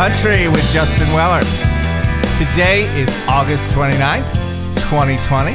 [0.00, 1.40] Country with Justin Weller.
[2.38, 4.32] Today is August 29th,
[4.88, 5.52] 2020.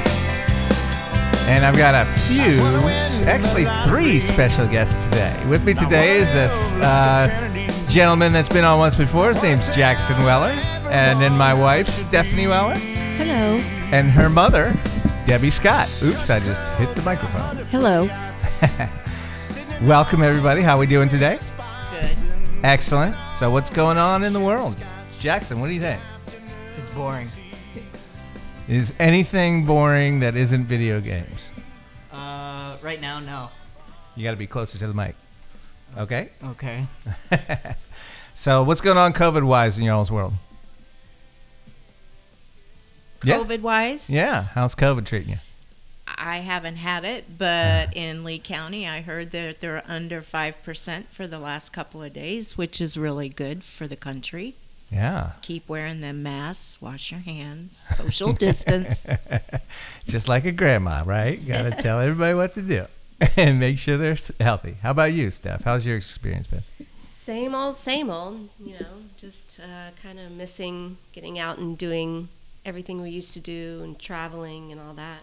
[1.50, 2.62] And I've got a few,
[3.26, 5.36] actually three special guests today.
[5.50, 7.28] With me today is this uh,
[7.90, 9.30] gentleman that's been on once before.
[9.30, 10.52] His name's Jackson Weller.
[10.92, 12.76] And then my wife, Stephanie Weller.
[12.76, 13.58] Hello.
[13.92, 14.72] And her mother,
[15.26, 15.90] Debbie Scott.
[16.04, 17.66] Oops, I just hit the microphone.
[17.72, 18.08] Hello.
[19.88, 20.62] Welcome, everybody.
[20.62, 21.40] How are we doing today?
[22.66, 22.72] Good.
[22.72, 23.16] Excellent.
[23.32, 24.76] So what's going on in the world?
[25.20, 26.02] Jackson, what do you think?
[26.78, 27.30] It's boring.
[28.68, 31.52] Is anything boring that isn't video games?
[32.12, 33.50] Uh, right now, no.
[34.16, 35.16] You got to be closer to the mic.
[35.98, 36.30] Okay.
[36.44, 36.88] Okay.
[38.38, 40.34] So what's going on COVID-wise in y'all's world?
[43.24, 43.38] Yeah.
[43.38, 44.48] COVID wise, Yeah.
[44.54, 45.38] How's COVID treating you?
[46.08, 51.28] I haven't had it, but in Lee County, I heard that they're under 5% for
[51.28, 54.56] the last couple of days, which is really good for the country.
[54.92, 55.32] Yeah.
[55.42, 59.06] Keep wearing them masks, wash your hands, social distance.
[60.06, 61.46] Just like a grandma, right?
[61.46, 62.86] Got to tell everybody what to do
[63.38, 64.78] and make sure they're healthy.
[64.82, 65.64] How about you, Steph?
[65.64, 66.64] How's your experience been?
[67.02, 68.50] Same old, same old.
[68.64, 72.30] You know, just uh, kind of missing getting out and doing
[72.64, 75.20] everything we used to do and traveling and all that.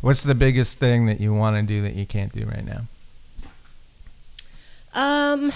[0.00, 2.82] What's the biggest thing that you want to do that you can't do right now?
[4.94, 5.52] Um,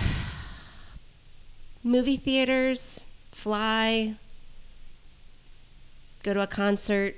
[1.83, 4.15] movie theaters, fly,
[6.23, 7.17] go to a concert.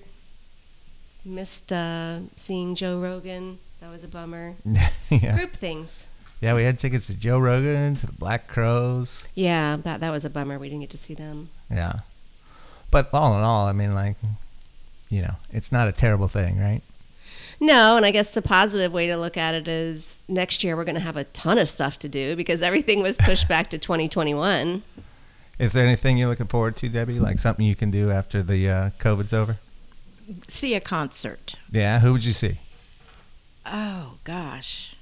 [1.24, 3.58] Missed uh, seeing Joe Rogan.
[3.80, 4.54] That was a bummer.
[5.10, 5.36] yeah.
[5.36, 6.06] Group things.
[6.40, 9.24] Yeah, we had tickets to Joe Rogan, to the Black Crowes.
[9.34, 10.58] Yeah, that that was a bummer.
[10.58, 11.48] We didn't get to see them.
[11.68, 12.00] Yeah.
[12.92, 14.16] But all in all, I mean, like,
[15.08, 16.82] you know, it's not a terrible thing, right?
[17.60, 20.84] No, and I guess the positive way to look at it is next year we're
[20.84, 23.78] going to have a ton of stuff to do because everything was pushed back to
[23.78, 24.82] 2021.
[25.58, 27.18] Is there anything you're looking forward to, Debbie?
[27.18, 29.56] Like something you can do after the uh, COVID's over?
[30.48, 31.54] See a concert.
[31.70, 32.00] Yeah.
[32.00, 32.58] Who would you see?
[33.64, 34.94] Oh, gosh.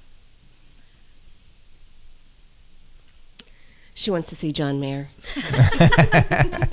[3.93, 5.09] She wants to see John Mayer.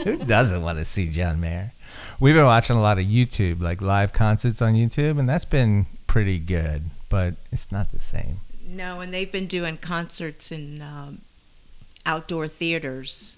[0.04, 1.72] Who doesn't want to see John Mayer?
[2.20, 5.86] We've been watching a lot of YouTube, like live concerts on YouTube, and that's been
[6.06, 8.40] pretty good, but it's not the same.
[8.64, 11.22] No, and they've been doing concerts in um,
[12.06, 13.36] outdoor theaters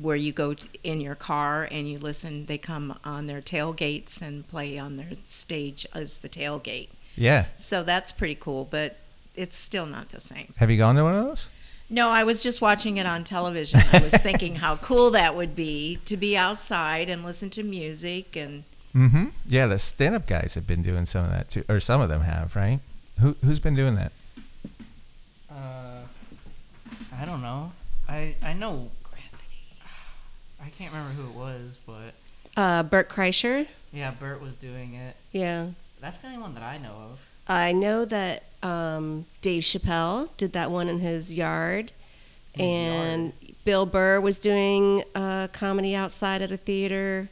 [0.00, 2.46] where you go in your car and you listen.
[2.46, 6.88] They come on their tailgates and play on their stage as the tailgate.
[7.14, 7.46] Yeah.
[7.56, 8.96] So that's pretty cool, but
[9.34, 10.54] it's still not the same.
[10.56, 11.48] Have you gone to one of those?
[11.88, 13.80] No, I was just watching it on television.
[13.92, 18.36] I was thinking how cool that would be to be outside and listen to music
[18.36, 18.64] and
[18.94, 19.26] Mm-hmm.
[19.46, 22.22] Yeah, the stand-up guys have been doing some of that too, or some of them
[22.22, 22.80] have, right?
[23.20, 24.10] Who who's been doing that?
[25.50, 26.00] Uh,
[27.20, 27.72] I don't know.
[28.08, 28.90] I I know.
[30.64, 32.14] I can't remember who it was, but
[32.56, 33.66] Uh, Bert Kreischer.
[33.92, 35.14] yeah, Bert was doing it.
[35.30, 35.68] Yeah.
[36.00, 37.20] That's the only one that I know of.
[37.48, 41.92] I know that um, Dave Chappelle did that one in his yard.
[42.54, 43.32] In his and
[43.64, 47.28] Bill Burr was doing uh, comedy outside at a theater.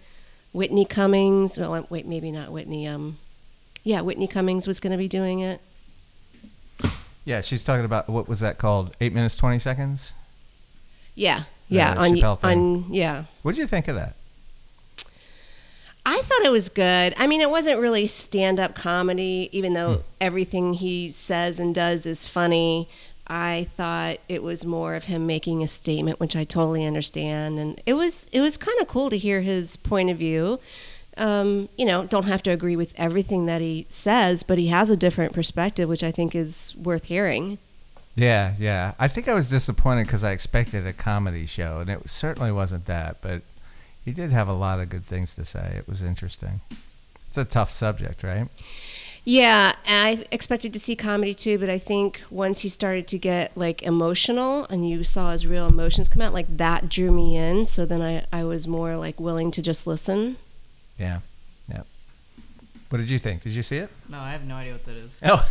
[0.52, 2.86] Whitney Cummings, well, wait, maybe not Whitney.
[2.86, 3.19] Um,
[3.82, 5.60] yeah, Whitney Cummings was going to be doing it.
[7.25, 8.94] Yeah, she's talking about what was that called?
[9.00, 10.12] Eight minutes twenty seconds.
[11.14, 13.25] Yeah, yeah, on, on yeah.
[13.42, 14.14] What did you think of that?
[16.06, 17.15] I thought it was good.
[17.16, 20.00] I mean, it wasn't really stand up comedy, even though Hmm.
[20.20, 22.88] everything he says and does is funny.
[23.26, 27.81] I thought it was more of him making a statement, which I totally understand, and
[27.87, 30.60] it was it was kind of cool to hear his point of view.
[31.16, 34.91] Um, you know, don't have to agree with everything that he says, but he has
[34.91, 37.56] a different perspective, which I think is worth hearing.
[38.16, 38.93] Yeah, yeah.
[38.98, 42.84] I think I was disappointed because I expected a comedy show, and it certainly wasn't
[42.87, 43.22] that.
[43.22, 43.41] But
[44.04, 45.75] he did have a lot of good things to say.
[45.78, 46.60] It was interesting.
[47.26, 48.48] It's a tough subject, right?
[49.25, 53.56] Yeah, I expected to see comedy too, but I think once he started to get
[53.56, 57.64] like emotional and you saw his real emotions come out, like that drew me in.
[57.64, 60.37] So then I, I was more like willing to just listen.
[60.99, 61.20] Yeah,
[61.70, 61.84] yeah.
[62.90, 63.43] What did you think?
[63.43, 63.88] Did you see it?
[64.11, 65.19] No, I have no idea what that is.
[65.25, 65.43] Oh.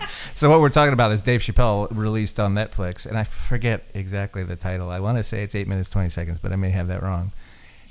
[0.34, 4.44] so what we're talking about is Dave Chappelle released on Netflix, and I forget exactly
[4.44, 4.88] the title.
[4.88, 7.32] I want to say it's eight minutes twenty seconds, but I may have that wrong.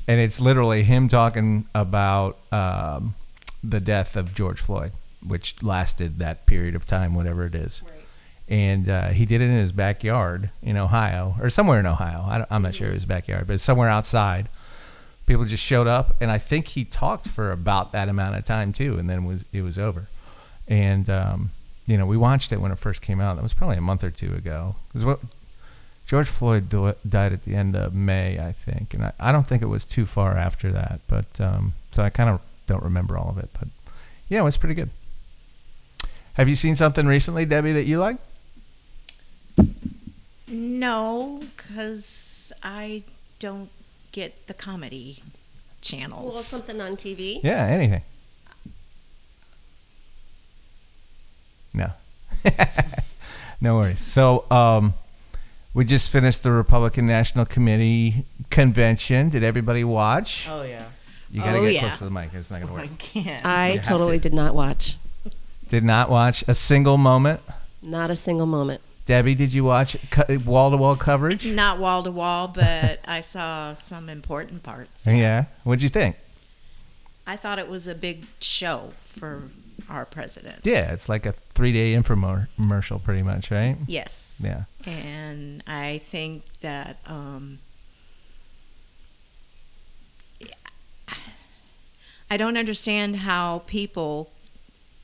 [0.08, 3.16] And it's literally him talking about um,
[3.64, 4.92] the death of George Floyd,
[5.26, 7.82] which lasted that period of time, whatever it is.
[8.50, 12.20] And uh, he did it in his backyard in Ohio, or somewhere in Ohio.
[12.28, 14.50] I I'm not sure his backyard, but somewhere outside.
[15.26, 18.74] People just showed up, and I think he talked for about that amount of time
[18.74, 20.08] too, and then was it was over
[20.68, 21.52] and um,
[21.86, 23.36] you know we watched it when it first came out.
[23.36, 24.76] That was probably a month or two ago.
[24.88, 25.20] Because what
[26.14, 29.48] George Floyd do- died at the end of May, I think, and I, I don't
[29.48, 31.00] think it was too far after that.
[31.08, 33.50] But um, so I kind of don't remember all of it.
[33.60, 33.70] But
[34.30, 34.92] yeah, it was pretty good.
[36.36, 38.18] Have you seen something recently, Debbie, that you like?
[40.48, 43.02] No, because I
[43.40, 43.72] don't
[44.12, 45.24] get the comedy
[45.82, 46.36] channels.
[46.36, 47.40] Well, something on TV.
[47.42, 48.04] Yeah, anything.
[51.74, 51.90] No.
[53.62, 54.00] no worries.
[54.00, 54.94] So, um,
[55.74, 59.30] we just finished the Republican National Committee convention.
[59.30, 60.48] Did everybody watch?
[60.50, 60.86] Oh yeah.
[61.32, 61.80] You got to Oh, get yeah.
[61.82, 62.34] close to the mic.
[62.34, 62.98] It's not going to oh, I work.
[63.00, 63.46] can't.
[63.46, 64.22] I You totally to.
[64.24, 64.98] did not watch.
[65.68, 67.42] Did not watch a single moment.
[67.82, 68.82] Not a single moment.
[69.06, 69.98] Debbie, did you watch
[70.46, 71.46] wall to wall coverage?
[71.48, 75.08] Not wall to wall, but I saw some important parts.
[75.08, 75.46] Yeah.
[75.64, 76.16] What'd you think?
[77.26, 79.44] I thought it was a big show for
[79.90, 80.62] our president.
[80.64, 83.78] Yeah, it's like a three day infomercial, pretty much, right?
[83.88, 84.42] Yes.
[84.44, 84.64] Yeah.
[84.86, 87.60] And I think that um,
[92.30, 94.32] I don't understand how people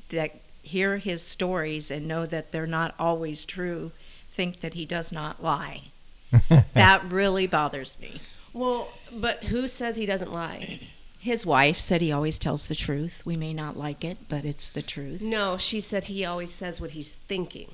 [0.10, 3.92] that hear his stories and know that they're not always true
[4.32, 5.92] think that he does not lie.
[6.74, 8.22] that really bothers me.
[8.54, 10.80] Well, but who says he doesn't lie?
[11.20, 13.22] His wife said he always tells the truth.
[13.26, 15.22] We may not like it, but it's the truth.
[15.22, 17.70] No, she said he always says what he's thinking.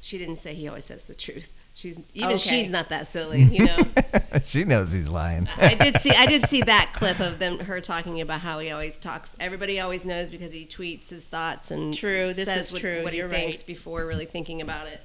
[0.00, 1.50] She didn't say he always says the truth.
[1.74, 2.38] She's even Okay.
[2.38, 3.86] she's not that silly, you know.
[4.42, 5.48] she knows he's lying.
[5.58, 8.70] I did see I did see that clip of them her talking about how he
[8.70, 9.36] always talks.
[9.38, 13.02] Everybody always knows because he tweets his thoughts and True, this says is what, true,
[13.04, 13.66] what he you're thinks right.
[13.66, 15.00] before really thinking about it.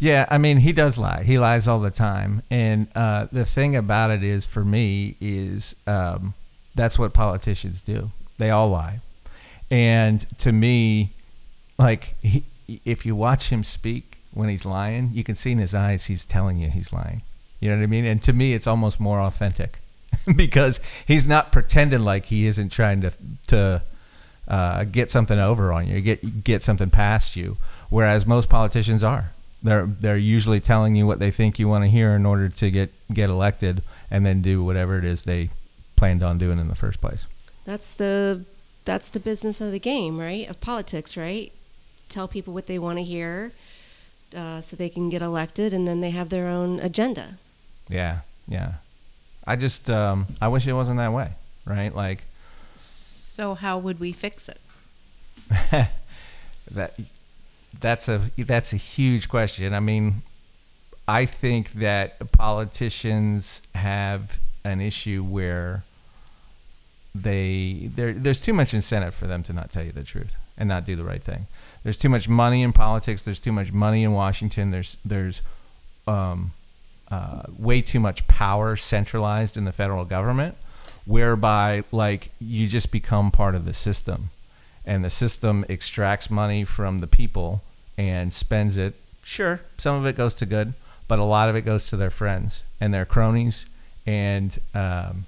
[0.00, 1.22] Yeah, I mean, he does lie.
[1.24, 2.42] He lies all the time.
[2.50, 6.34] And uh, the thing about it is, for me, is um,
[6.74, 8.10] that's what politicians do.
[8.38, 9.00] They all lie.
[9.70, 11.12] And to me,
[11.78, 12.44] like, he,
[12.84, 16.26] if you watch him speak when he's lying, you can see in his eyes he's
[16.26, 17.22] telling you he's lying.
[17.60, 18.04] You know what I mean?
[18.04, 19.78] And to me, it's almost more authentic
[20.36, 23.12] because he's not pretending like he isn't trying to
[23.48, 23.82] to
[24.46, 27.56] uh, get something over on you, get get something past you.
[27.88, 29.30] Whereas most politicians are.
[29.62, 32.70] They're they're usually telling you what they think you want to hear in order to
[32.70, 35.48] get get elected, and then do whatever it is they
[35.96, 37.26] planned on doing in the first place.
[37.64, 38.44] That's the
[38.84, 40.48] that's the business of the game, right?
[40.48, 41.52] Of politics, right?
[42.08, 43.52] Tell people what they want to hear,
[44.36, 47.38] uh, so they can get elected, and then they have their own agenda.
[47.88, 48.74] Yeah, yeah.
[49.46, 51.32] I just um, I wish it wasn't that way,
[51.64, 51.94] right?
[51.94, 52.24] Like
[52.74, 54.60] So how would we fix it?
[56.70, 56.98] that
[57.80, 59.74] that's a that's a huge question.
[59.74, 60.22] I mean,
[61.06, 65.84] I think that politicians have an issue where
[67.14, 70.68] they there there's too much incentive for them to not tell you the truth and
[70.68, 71.46] not do the right thing.
[71.82, 73.24] There's too much money in politics.
[73.24, 74.70] There's too much money in Washington.
[74.70, 75.42] There's there's
[76.06, 76.52] um,
[77.10, 80.56] uh, way too much power centralized in the federal government,
[81.04, 84.30] whereby like you just become part of the system,
[84.84, 87.62] and the system extracts money from the people
[87.96, 88.94] and spends it.
[89.22, 90.74] Sure, some of it goes to good,
[91.06, 93.66] but a lot of it goes to their friends and their cronies,
[94.06, 95.24] and um,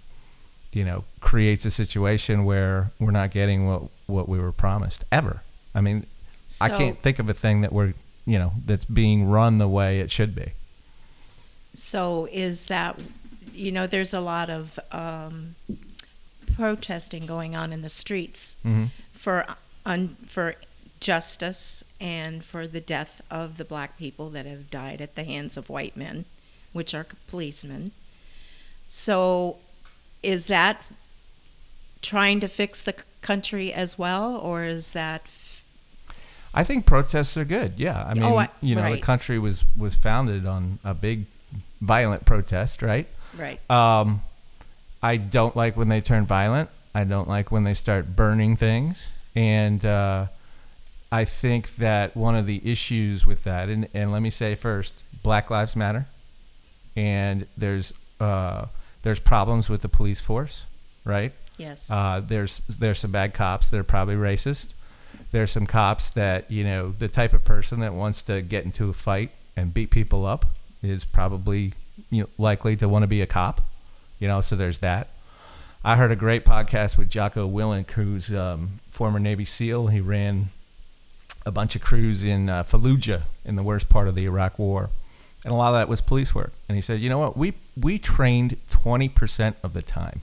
[0.72, 5.42] you know creates a situation where we're not getting what what we were promised ever.
[5.74, 6.06] I mean,
[6.60, 7.94] I can't think of a thing that we're
[8.26, 10.52] you know that's being run the way it should be.
[11.74, 12.98] So is that,
[13.52, 15.56] you know, there's a lot of um,
[16.54, 18.88] protesting going on in the streets Mhm.
[19.12, 19.46] for
[19.84, 20.54] un, for
[21.00, 25.56] justice and for the death of the black people that have died at the hands
[25.58, 26.24] of white men,
[26.72, 27.92] which are policemen.
[28.88, 29.56] So
[30.22, 30.90] is that
[32.02, 35.62] trying to fix the country as well, or is that f-
[36.54, 37.74] I think protests are good.
[37.76, 41.26] Yeah, I mean, Oh, I- you know, the country was was founded on a big
[41.80, 43.06] violent protest, right?
[43.36, 43.60] right?
[43.70, 44.22] Um,
[45.02, 46.70] I don't like when they turn violent.
[46.94, 50.26] I don't like when they start burning things, and uh,
[51.12, 55.04] I think that one of the issues with that, and, and let me say first,
[55.22, 56.06] Black Lives Matter,
[56.96, 58.66] and there's uh,
[59.02, 60.66] there's problems with the police force,
[61.04, 61.32] right?
[61.58, 61.90] Yes.
[61.90, 64.72] Uh, there's there's some bad cops that are probably racist.
[65.30, 68.88] There's some cops that you know the type of person that wants to get into
[68.90, 70.46] a fight and beat people up
[70.82, 71.72] is probably
[72.10, 73.62] you know, likely to want to be a cop.
[74.18, 75.08] You know, so there's that.
[75.84, 79.88] I heard a great podcast with Jocko Willink, who's um, former Navy SEAL.
[79.88, 80.48] He ran
[81.44, 84.90] a bunch of crews in uh, Fallujah in the worst part of the Iraq War,
[85.44, 86.52] and a lot of that was police work.
[86.68, 90.22] And he said, you know what, we we trained 20% of the time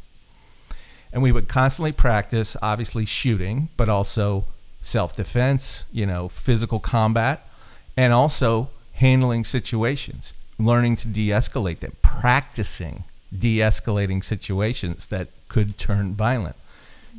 [1.12, 4.46] and we would constantly practice obviously shooting but also
[4.82, 7.48] self-defense you know physical combat
[7.96, 13.03] and also handling situations learning to de-escalate them, practicing
[13.38, 16.55] de-escalating situations that could turn violent,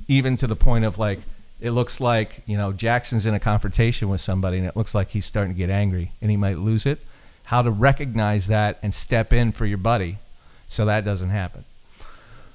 [0.08, 1.20] even to the point of like
[1.60, 5.10] it looks like you know Jackson's in a confrontation with somebody and it looks like
[5.10, 7.00] he's starting to get angry and he might lose it.
[7.44, 10.18] How to recognize that and step in for your buddy
[10.68, 11.64] so that doesn't happen.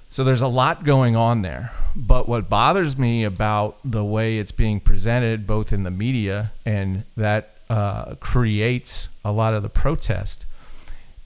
[0.09, 1.71] So there's a lot going on there.
[1.95, 7.03] But what bothers me about the way it's being presented, both in the media and
[7.15, 10.45] that uh, creates a lot of the protest,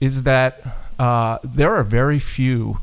[0.00, 0.62] is that
[0.98, 2.78] uh, there are very few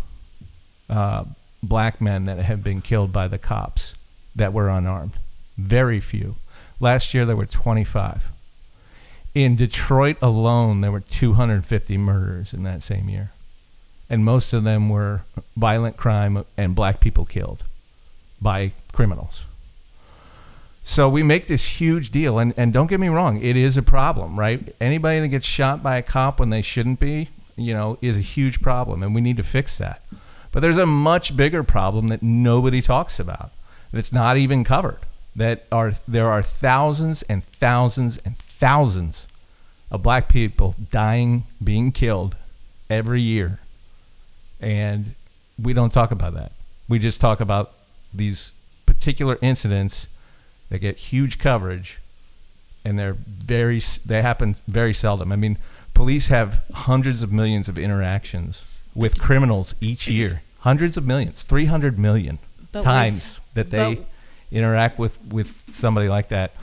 [0.89, 1.25] uh,
[1.61, 3.93] black men that have been killed by the cops
[4.35, 5.13] that were unarmed.
[5.57, 6.35] Very few.
[6.79, 8.31] Last year there were 25.
[9.33, 13.31] In Detroit alone, there were 250 murders in that same year
[14.11, 15.21] and most of them were
[15.55, 17.63] violent crime and black people killed
[18.41, 19.45] by criminals.
[20.83, 23.81] So we make this huge deal, and, and don't get me wrong, it is a
[23.81, 24.75] problem, right?
[24.81, 28.21] Anybody that gets shot by a cop when they shouldn't be, you know, is a
[28.21, 30.01] huge problem, and we need to fix that.
[30.51, 33.51] But there's a much bigger problem that nobody talks about.
[33.93, 34.97] That's not even covered.
[35.33, 38.35] That are there are thousands and thousands and
[39.89, 42.35] of black people dying, being killed
[42.89, 43.59] every year
[44.61, 45.15] and
[45.61, 46.51] we don't talk about that.
[46.87, 47.73] We just talk about
[48.13, 48.53] these
[48.85, 50.07] particular incidents
[50.69, 51.99] that get huge coverage,
[52.85, 55.31] and they're very they happen very seldom.
[55.31, 55.57] I mean,
[55.93, 58.63] police have hundreds of millions of interactions
[58.93, 62.39] with criminals each year, hundreds of millions, three hundred million
[62.71, 64.05] But times that they
[64.51, 66.53] interact with with somebody like that.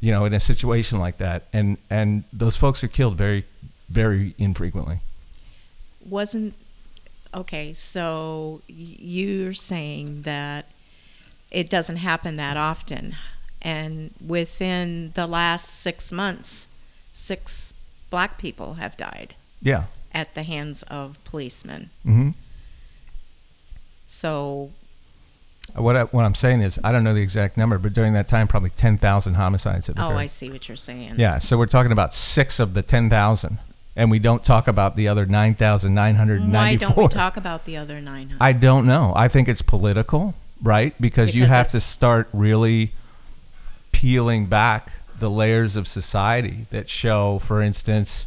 [0.00, 3.44] You know, in a situation like that, and and those folks are killed very,
[3.88, 5.00] very infrequently.
[6.04, 6.54] wasn't
[7.34, 10.64] okay so you're saying that
[11.50, 13.14] it doesn't happen that often
[13.60, 16.68] and within the last six months
[17.12, 17.74] six
[18.10, 19.84] black people have died Yeah.
[20.14, 22.30] at the hands of policemen Mm-hmm.
[24.06, 24.70] so
[25.74, 28.28] What I, what I'm saying is, I don't know the exact number, but during that
[28.28, 30.04] time, probably 10,000 homicides have been.
[30.04, 33.58] oh i see what you're saying Yeah, so we're talking about six of the 10,000,
[33.96, 36.52] and we don't talk about the other 9,994.
[36.52, 39.12] why don't we talk about the other 900 I don't know.
[39.16, 40.94] I think it's political, right?
[41.00, 42.92] Because, you have to start really
[43.92, 48.26] peeling back the layers of society that show, for instance,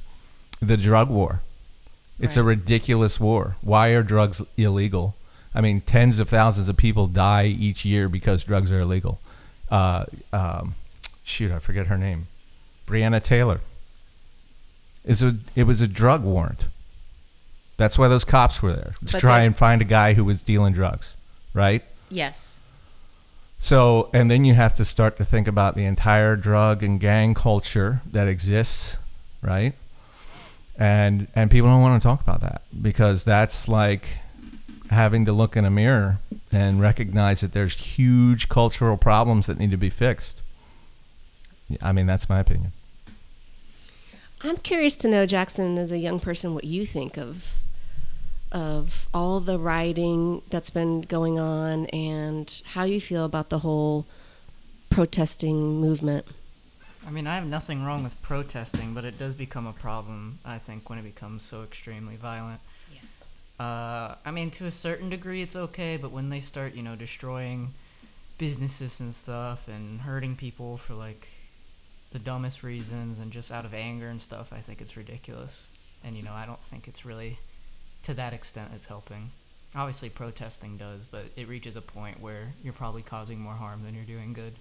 [0.59, 1.41] the drug war.
[2.19, 3.55] It's a ridiculous war.
[3.61, 5.15] Why are drugs illegal?
[5.53, 9.19] I mean, tens of thousands of people die each year because drugs are illegal.
[9.69, 10.75] Uh, um,
[11.23, 12.27] shoot, I forget her name.
[12.87, 13.61] Breonna Taylor.
[15.05, 16.67] Is a it was a drug warrant.
[17.77, 20.43] That's why those cops were there to But try and find a guy who was
[20.43, 21.15] dealing drugs,
[21.53, 21.83] right?
[22.11, 22.59] yes
[23.59, 27.33] So, and then you have to start to think about the entire drug and gang
[27.33, 28.97] culture that exists,
[29.41, 29.73] right?
[30.77, 34.03] And and people don't want to talk about that because that's like
[34.89, 36.19] having to look in a mirror
[36.51, 40.41] and recognize that there's huge cultural problems that need to be fixed.
[41.81, 42.71] I mean, that's my opinion.
[44.41, 47.59] I'm curious to know, Jackson, as a young person, what you think of
[48.51, 54.05] of all the writing that's been going on and how you feel about the whole
[54.89, 56.25] protesting movement.
[57.07, 60.57] I mean, I have nothing wrong with protesting, but it does become a problem, I
[60.57, 62.59] think, when it becomes so extremely violent.
[63.59, 66.95] Uh, I mean, to a certain degree, it's okay, but when they start, you know,
[66.95, 67.73] destroying
[68.37, 71.27] businesses and stuff and hurting people for like
[72.11, 75.69] the dumbest reasons and just out of anger and stuff, I think it's ridiculous.
[76.03, 77.37] And you know, I don't think it's really
[78.03, 79.31] to that extent it's helping.
[79.75, 83.93] Obviously, protesting does, but it reaches a point where you're probably causing more harm than
[83.93, 84.53] you're doing good.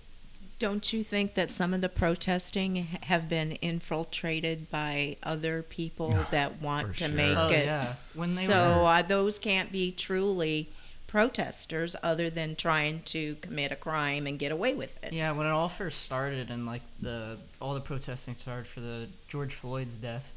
[0.59, 6.61] Don't you think that some of the protesting have been infiltrated by other people that
[6.61, 7.15] want to sure.
[7.15, 7.67] make Oh it?
[7.67, 10.69] yeah, when they so were uh, those can't be truly
[11.07, 15.13] protesters other than trying to commit a crime and get away with it.
[15.13, 19.07] Yeah, when it all first started and like the all the protesting started for the
[19.29, 20.35] George Floyd's death,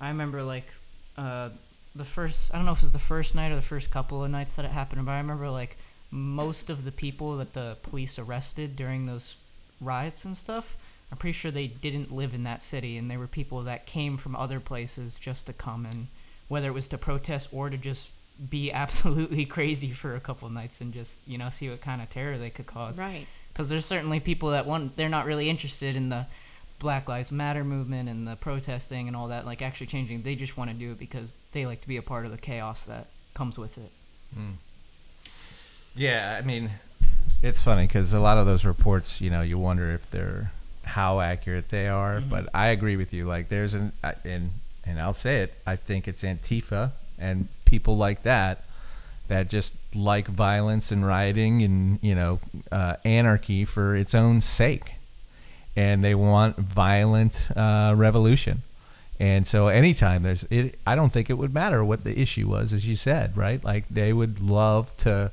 [0.00, 0.66] I remember like
[1.16, 1.50] uh,
[1.94, 4.24] the first I don't know if it was the first night or the first couple
[4.24, 5.76] of nights that it happened, but I remember like
[6.10, 9.36] most of the people that the police arrested during those
[9.82, 10.76] riots and stuff.
[11.10, 14.16] I'm pretty sure they didn't live in that city, and they were people that came
[14.16, 16.06] from other places just to come and
[16.48, 18.08] whether it was to protest or to just
[18.50, 22.00] be absolutely crazy for a couple of nights and just you know see what kind
[22.00, 23.26] of terror they could cause Right.
[23.52, 26.26] because there's certainly people that want they're not really interested in the
[26.78, 30.56] black lives matter movement and the protesting and all that like actually changing they just
[30.56, 33.06] want to do it because they like to be a part of the chaos that
[33.34, 33.90] comes with it
[34.34, 34.52] hmm.
[35.94, 36.70] Yeah, I mean,
[37.42, 40.52] it's funny because a lot of those reports, you know, you wonder if they're
[40.84, 42.20] how accurate they are.
[42.20, 42.28] Mhm.
[42.28, 43.26] But I agree with you.
[43.26, 43.92] Like, there's an
[44.24, 44.52] and
[44.84, 48.64] and I'll say it, I think it's Antifa and people like that
[49.28, 52.40] that just like violence and rioting and you know
[52.72, 54.92] uh, anarchy for its own sake,
[55.76, 58.62] and they want violent uh, revolution.
[59.20, 62.72] And so, anytime there's, it, I don't think it would matter what the issue was,
[62.72, 63.62] as you said, right?
[63.62, 65.30] Like they would love to.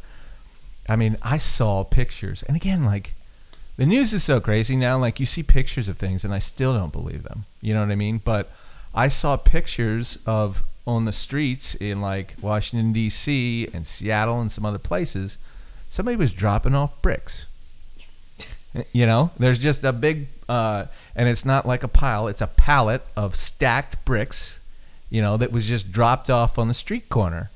[0.89, 3.13] I mean, I saw pictures, and again, like
[3.77, 4.97] the news is so crazy now.
[4.97, 7.45] Like you see pictures of things, and I still don't believe them.
[7.61, 8.19] You know what I mean?
[8.23, 8.51] But
[8.93, 13.69] I saw pictures of on the streets in like Washington D.C.
[13.73, 15.37] and Seattle and some other places.
[15.87, 17.45] Somebody was dropping off bricks.
[18.93, 22.45] You know, there's just a big, uh, and it's not like a pile; it's a
[22.45, 24.59] pallet of stacked bricks.
[25.09, 27.49] You know, that was just dropped off on the street corner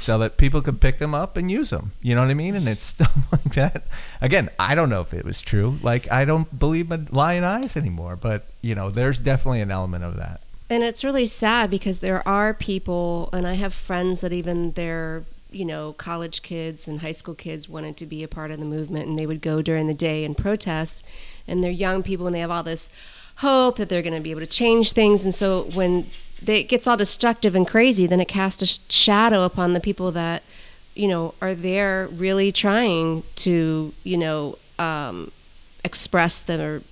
[0.00, 1.92] so that people could pick them up and use them.
[2.00, 2.54] You know what I mean?
[2.54, 3.84] And it's stuff like that.
[4.20, 5.76] Again, I don't know if it was true.
[5.82, 10.04] Like I don't believe in lying eyes anymore, but you know, there's definitely an element
[10.04, 10.40] of that.
[10.70, 15.24] And it's really sad because there are people, and I have friends that even their,
[15.50, 18.64] you know, college kids and high school kids wanted to be a part of the
[18.64, 21.04] movement, and they would go during the day and protest.
[21.48, 22.88] And they're young people, and they have all this
[23.36, 25.24] hope that they're going to be able to change things.
[25.24, 26.06] And so when
[26.46, 30.10] it gets all destructive and crazy, then it casts a sh- shadow upon the people
[30.12, 30.42] that,
[30.94, 35.32] you know, are there really trying to, you know, um,
[35.84, 36.82] express their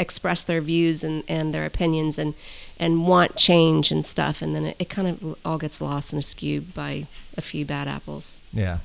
[0.00, 2.34] express their views and, and their opinions and
[2.80, 6.24] and want change and stuff and then it, it kind of all gets lost and
[6.24, 8.78] skewed by a few bad apples Yeah,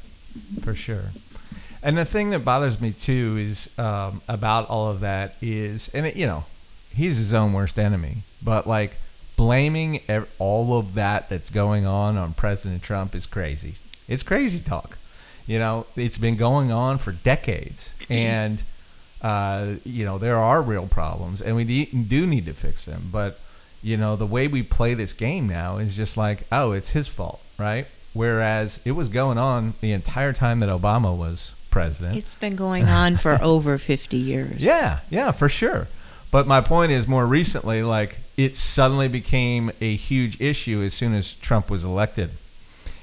[0.61, 1.05] for sure.
[1.83, 6.05] And the thing that bothers me too is um, about all of that is, and
[6.05, 6.45] it, you know,
[6.93, 8.23] he's his own worst enemy.
[8.41, 8.97] But like
[9.37, 13.75] blaming ev- all of that that's going on on President Trump is crazy.
[14.09, 14.97] It's crazy talk.
[15.45, 18.61] You know, it's been going on for decades, and
[19.21, 23.07] uh, you know there are real problems, and we do need to fix them.
[23.09, 23.39] But
[23.81, 27.07] you know, the way we play this game now is just like, oh, it's his
[27.07, 27.87] fault, right?
[28.11, 32.17] Whereas it was going on the entire time that Obama was president.
[32.17, 34.59] It's been going on for over 50 years.
[34.59, 35.87] Yeah, yeah, for sure.
[36.31, 41.15] But my point is, more recently, like it suddenly became a huge issue as soon
[41.15, 42.29] as Trump was elected,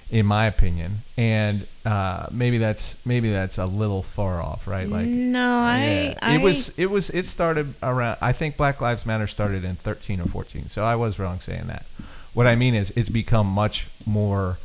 [0.09, 0.99] in my opinion.
[1.17, 4.89] And uh, maybe that's maybe that's a little far off, right?
[4.89, 6.19] Like, no, I, yeah.
[6.23, 8.19] I it was it was it started around.
[8.21, 11.67] I think Black Lives Matter started in 13 or 14, so I was wrong saying
[11.67, 11.85] that.
[12.33, 14.59] What I mean is, it's become much more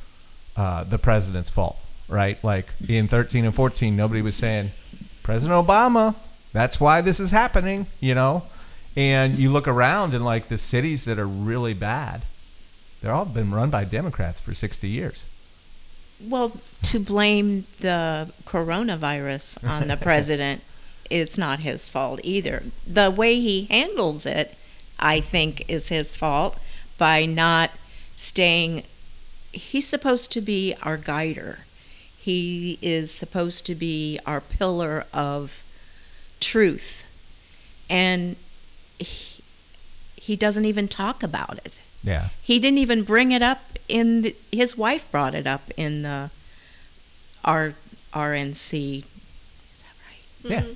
[0.56, 1.78] uh, the president's fault,
[2.08, 2.42] right?
[2.44, 4.72] Like in 13 and 14, nobody was saying
[5.24, 6.16] President Obama.
[6.52, 8.44] That's why this is happening, you know.
[8.96, 12.24] And you look around and like the cities that are really bad,
[13.02, 15.26] they're all been run by Democrats for 60 years.
[16.22, 20.62] Well, to blame the coronavirus on the president,
[21.10, 22.64] it's not his fault either.
[22.86, 24.56] The way he handles it,
[25.00, 26.60] I think, is his fault
[26.98, 27.72] by not
[28.16, 28.84] staying.
[29.52, 31.60] He's supposed to be our guider.
[32.16, 35.64] He is supposed to be our pillar of
[36.42, 37.06] truth.
[37.90, 38.36] And
[39.00, 39.42] he,
[40.16, 41.80] he doesn't even talk about it.
[42.04, 42.30] Yeah.
[42.42, 46.30] He didn't even bring it up in the, his wife brought it up in the
[47.44, 47.74] R,
[48.14, 49.04] RNC.
[49.74, 50.68] Is that right?
[50.68, 50.74] Yeah.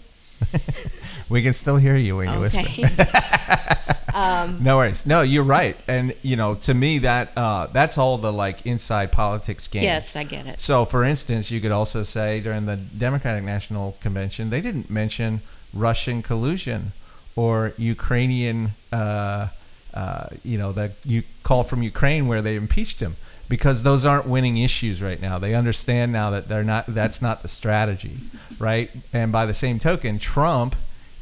[1.29, 2.59] we can still hear you when you whisper.
[2.59, 2.83] Okay.
[4.13, 5.05] um, No worries.
[5.05, 5.77] No, you're right.
[5.88, 9.83] And you know, to me, that uh, that's all the like inside politics game.
[9.83, 10.59] yes, I get it.
[10.59, 15.41] So, for instance, you could also say during the Democratic National Convention, they didn't mention
[15.73, 16.91] Russian collusion
[17.35, 19.47] or Ukrainian, uh,
[19.93, 23.15] uh, you know, the you call from Ukraine where they impeached him
[23.49, 25.37] because those aren't winning issues right now.
[25.37, 26.85] They understand now that they're not.
[26.87, 28.17] That's not the strategy,
[28.59, 28.89] right?
[29.11, 30.75] And by the same token, Trump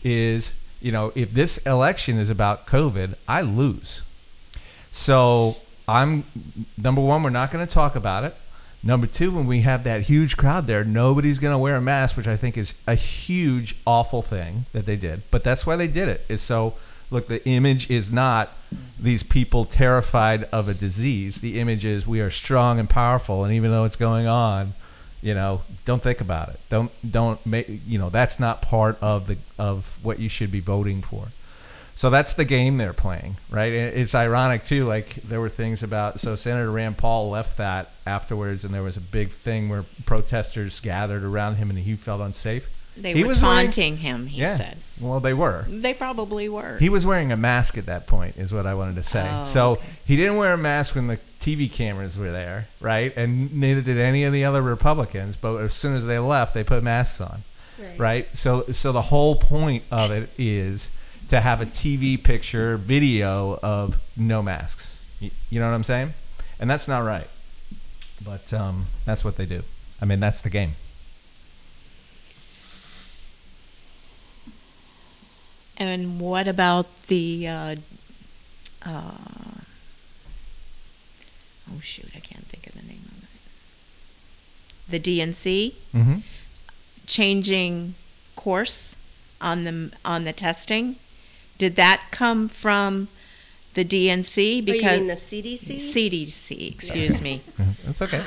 [0.04, 4.02] is, you know, if this election is about COVID, I lose.
[4.92, 6.24] So I'm
[6.78, 7.24] number one.
[7.24, 8.36] We're not going to talk about it.
[8.84, 12.18] Number two, when we have that huge crowd there, nobody's going to wear a mask,
[12.18, 15.22] which I think is a huge, awful thing that they did.
[15.30, 16.26] But that's why they did it.
[16.28, 16.74] Is so
[17.12, 18.56] look, the image is not
[19.00, 21.42] these people terrified of a disease.
[21.42, 24.74] The image is we are strong and powerful, and even though it's going on,
[25.22, 26.60] you know, don't think about it.
[26.70, 30.60] Don't don't make you know that's not part of the of what you should be
[30.60, 31.28] voting for.
[31.96, 33.72] So that's the game they're playing, right?
[33.72, 34.86] It's ironic too.
[34.86, 38.98] Like there were things about so Senator Rand Paul left that afterwards, and there was
[38.98, 42.70] a big thing where protesters gathered around him, and he felt unsafe.
[42.98, 44.56] They He were was wearing- taunting him, he yeah.
[44.56, 44.78] said.
[45.00, 45.66] Well, they were.
[45.70, 46.78] They probably were.
[46.78, 49.28] He was wearing a mask at that point, is what I wanted to say.
[49.32, 49.82] Oh, so okay.
[50.06, 53.16] he didn't wear a mask when the TV cameras were there, right?
[53.16, 55.38] And neither did any of the other Republicans.
[55.38, 57.44] But as soon as they left, they put masks on,
[57.98, 58.28] right?
[58.38, 60.90] So, so the whole point of it is
[61.32, 66.14] to have a TV picture, video of no masks, You, you know what I'm saying?
[66.60, 67.28] And that's not right.
[68.24, 69.64] But um, that's what they do.
[70.02, 70.74] I mean, that's the game.
[75.78, 77.48] And what about the?
[77.48, 77.76] Uh,
[78.86, 79.12] uh,
[81.72, 84.92] oh shoot, I can't think of the name of it.
[84.92, 86.16] The DNC Mm-hmm.
[87.08, 87.96] changing
[88.36, 88.98] course
[89.40, 90.98] on the on the testing.
[91.62, 93.08] Did that come from
[93.76, 94.36] the DNC?
[94.36, 95.76] Oh, you Because mean the CDC?
[95.76, 97.42] CDC, excuse me.
[97.86, 98.24] That's okay.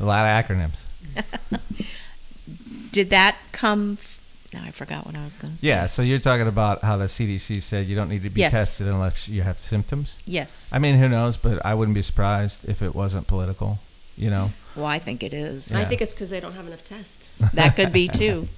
[0.00, 0.86] A lot of acronyms.
[2.92, 3.98] Did that come?
[4.00, 4.18] f-
[4.54, 5.66] Now I forgot what I was going to say.
[5.68, 8.52] Yeah, so you're talking about how the CDC said you don't need to be Yes.
[8.52, 10.16] tested unless you have symptoms.
[10.24, 10.70] Yes.
[10.72, 11.36] I mean, who knows?
[11.36, 13.80] But I wouldn't be surprised if it wasn't political.
[14.16, 15.72] You know, well, I think it is.
[15.74, 17.28] I think it's because they don't have enough tests.
[17.52, 18.48] That could be too.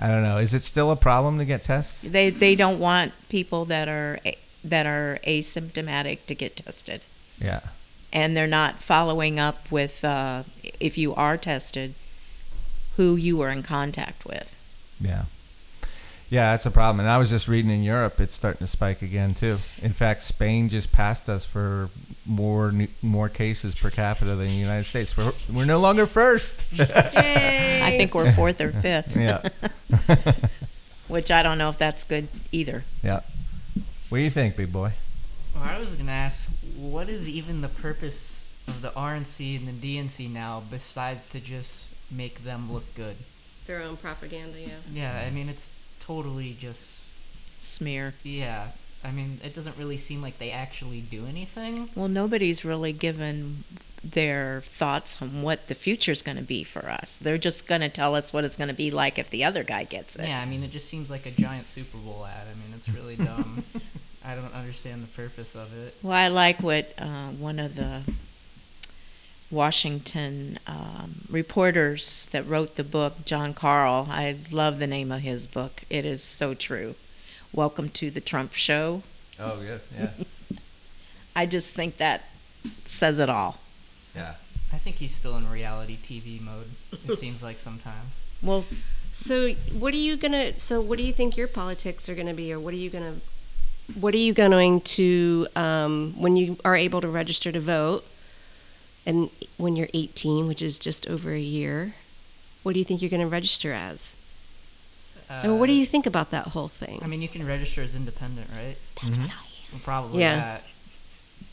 [0.00, 0.38] I don't know.
[0.38, 2.02] Is it still a problem to get tests?
[2.02, 4.20] They they don't want people that are
[4.64, 7.00] that are asymptomatic to get tested,
[7.40, 7.60] Yeah.
[8.12, 10.42] and they're not following up with uh,
[10.80, 11.94] if you are tested,
[12.96, 14.54] who you were in contact with.
[15.00, 15.24] Yeah.
[16.30, 17.00] Yeah, that's a problem.
[17.00, 19.58] And I was just reading in Europe, it's starting to spike again too.
[19.80, 21.88] In fact, Spain just passed us for
[22.26, 25.16] more new, more cases per capita than the United States.
[25.16, 26.66] We're we're no longer first.
[26.72, 27.80] Yay!
[27.82, 29.16] I think we're fourth or fifth.
[29.16, 29.48] yeah.
[31.08, 32.84] Which I don't know if that's good either.
[33.02, 33.20] yeah.
[34.10, 34.92] What do you think, big boy?
[35.54, 39.96] Well, I was gonna ask, what is even the purpose of the RNC and the
[39.96, 43.16] DNC now, besides to just make them look good?
[43.68, 44.58] their own propaganda.
[44.58, 44.68] Yeah.
[44.92, 45.70] Yeah, I mean it's
[46.08, 47.14] totally just
[47.60, 48.14] Smear.
[48.24, 48.68] yeah.
[49.04, 51.88] I mean it doesn't really seem like they actually do anything.
[51.94, 53.62] Well, nobody's really given
[54.02, 57.18] their thoughts on what the future's going to be for us.
[57.18, 59.62] They're just going to tell us what it's going to be like if the other
[59.64, 60.26] guy gets it.
[60.26, 62.46] Yeah, I mean it just seems like a giant Super Bowl ad.
[62.50, 63.64] I mean it's really dumb.
[64.24, 65.94] I don't understand the purpose of it.
[66.02, 68.02] Well, I like what uh, one of the
[69.50, 74.06] Washington um, reporters that wrote the book, Jon Karl.
[74.10, 75.82] I love the name of his book.
[75.88, 76.94] It is so true.
[77.52, 79.02] Welcome to the Trump Show.
[79.40, 79.80] Oh, good.
[79.98, 80.10] Yeah.
[81.36, 82.24] I just think that
[82.84, 83.58] says it all.
[84.14, 84.34] yeah.
[84.70, 86.68] I think he's still in reality TV mode.
[87.08, 88.20] It seems like sometimes.
[88.42, 88.66] Well,
[89.12, 90.58] So, what are you gonna?
[90.58, 93.14] So, what do you think your politics are gonna be, or what are you gonna?
[93.98, 98.04] What are you going to um, when you are able to register to vote,
[99.08, 101.94] and when you're 18, which is just over a year?
[102.62, 104.14] What do you think you're going to register as?
[105.30, 107.00] Uh, and what do you think about that whole thing?
[107.02, 108.76] I mean, you can register as independent, right?
[109.02, 109.22] that's Mhm.
[109.22, 109.80] what I am.
[109.80, 110.36] Probably Yeah.
[110.36, 110.62] that.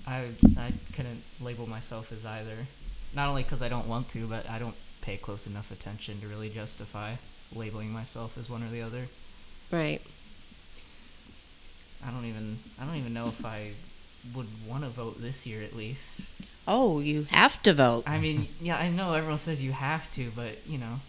[0.07, 0.17] I
[0.57, 2.67] I couldn't label myself as either.
[3.13, 6.27] Not only because I don't want to, but I don't pay close enough attention to
[6.27, 7.15] really justify
[7.53, 9.07] labeling myself as one or the other.
[9.71, 10.01] right.
[12.05, 13.71] I don't even I don't even know if I
[14.33, 16.21] would want to vote this year at least.
[16.67, 18.03] Oh, you have to vote.
[18.07, 20.99] I mean, yeah, I know everyone says you have to, but you know,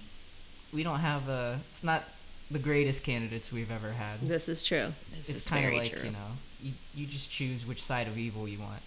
[0.72, 1.60] we don't have a.
[1.70, 2.04] It's not
[2.50, 4.20] the greatest candidates we've ever had.
[4.20, 4.92] This is true.
[5.16, 6.04] This it's kind of like true.
[6.04, 6.28] you know,
[6.62, 8.82] you you just choose which side of evil you want.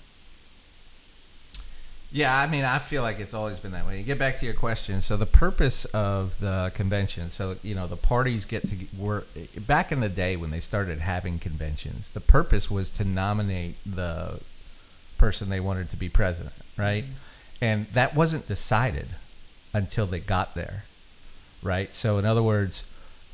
[2.12, 4.00] Yeah, I mean, I feel like it's always been that way.
[4.00, 5.00] You get back to your question.
[5.02, 9.92] So the purpose of the convention, so you know, the parties get to were back
[9.92, 12.10] in the day when they started having conventions.
[12.10, 14.40] The purpose was to nominate the
[15.20, 17.06] person they wanted to be president, right?
[17.62, 19.10] And that wasn't decided
[19.72, 20.86] until they got there,
[21.62, 21.94] right?
[21.94, 22.86] So in other words,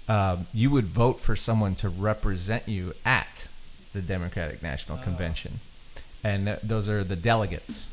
[0.10, 3.48] um, you would vote for someone to represent you at
[3.94, 5.04] the Democratic National Oh.
[5.04, 5.62] Convention,
[6.26, 7.88] and th- those are the delegates.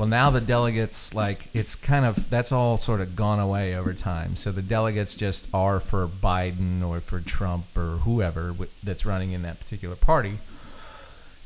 [0.00, 3.92] Well, now the delegates, like, it's kind of, that's all sort of gone away over
[3.92, 4.34] time.
[4.34, 9.42] So the delegates just are for Biden or for Trump or whoever that's running in
[9.42, 10.38] that particular party.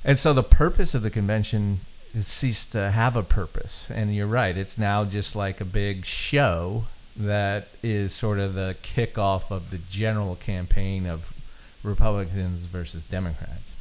[0.04, 1.80] And so the purpose of the convention
[2.14, 3.88] has ceased to have a purpose.
[3.90, 6.84] And you're right, it's now just like a big show
[7.16, 11.32] that is sort of the kickoff of the general campaign of
[11.82, 13.73] Republicans versus Democrats.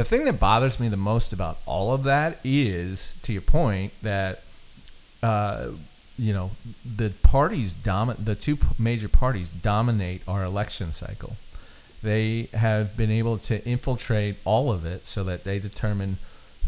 [0.00, 3.92] The thing that bothers me the most about all of that is, to your point,
[4.00, 4.40] that
[5.22, 5.72] uh,
[6.18, 6.52] you know
[6.86, 11.36] the parties domin- the two major parties dominate our election cycle.
[12.02, 16.16] They have been able to infiltrate all of it so that they determine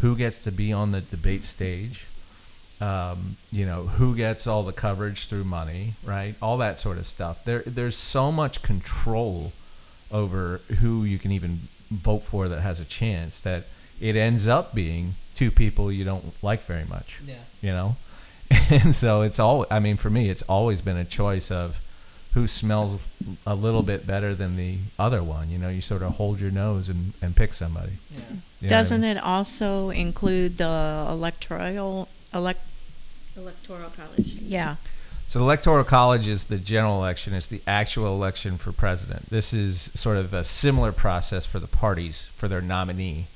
[0.00, 2.04] who gets to be on the debate stage,
[2.82, 6.34] um, you know, who gets all the coverage through money, right?
[6.42, 7.46] All that sort of stuff.
[7.46, 9.54] There, there's so much control
[10.10, 13.64] over who you can even vote for that has a chance that
[14.00, 17.34] it ends up being two people you don't like very much Yeah.
[17.60, 17.96] you know
[18.70, 21.80] and so it's all i mean for me it's always been a choice of
[22.34, 22.98] who smells
[23.46, 25.50] a little bit better than the other one.
[25.50, 27.92] You know, you sort of hold your nose and, and pick somebody.
[28.10, 28.18] Yeah.
[28.20, 29.16] You know what I Doesn't mean?
[29.18, 32.60] it also include the electoral elect?
[33.36, 34.28] Electoral college.
[34.40, 34.76] Yeah.
[35.32, 37.32] So the electoral college is the general election.
[37.32, 39.30] It's the actual election for president.
[39.30, 43.28] This is sort of a similar process for the parties for their nominee,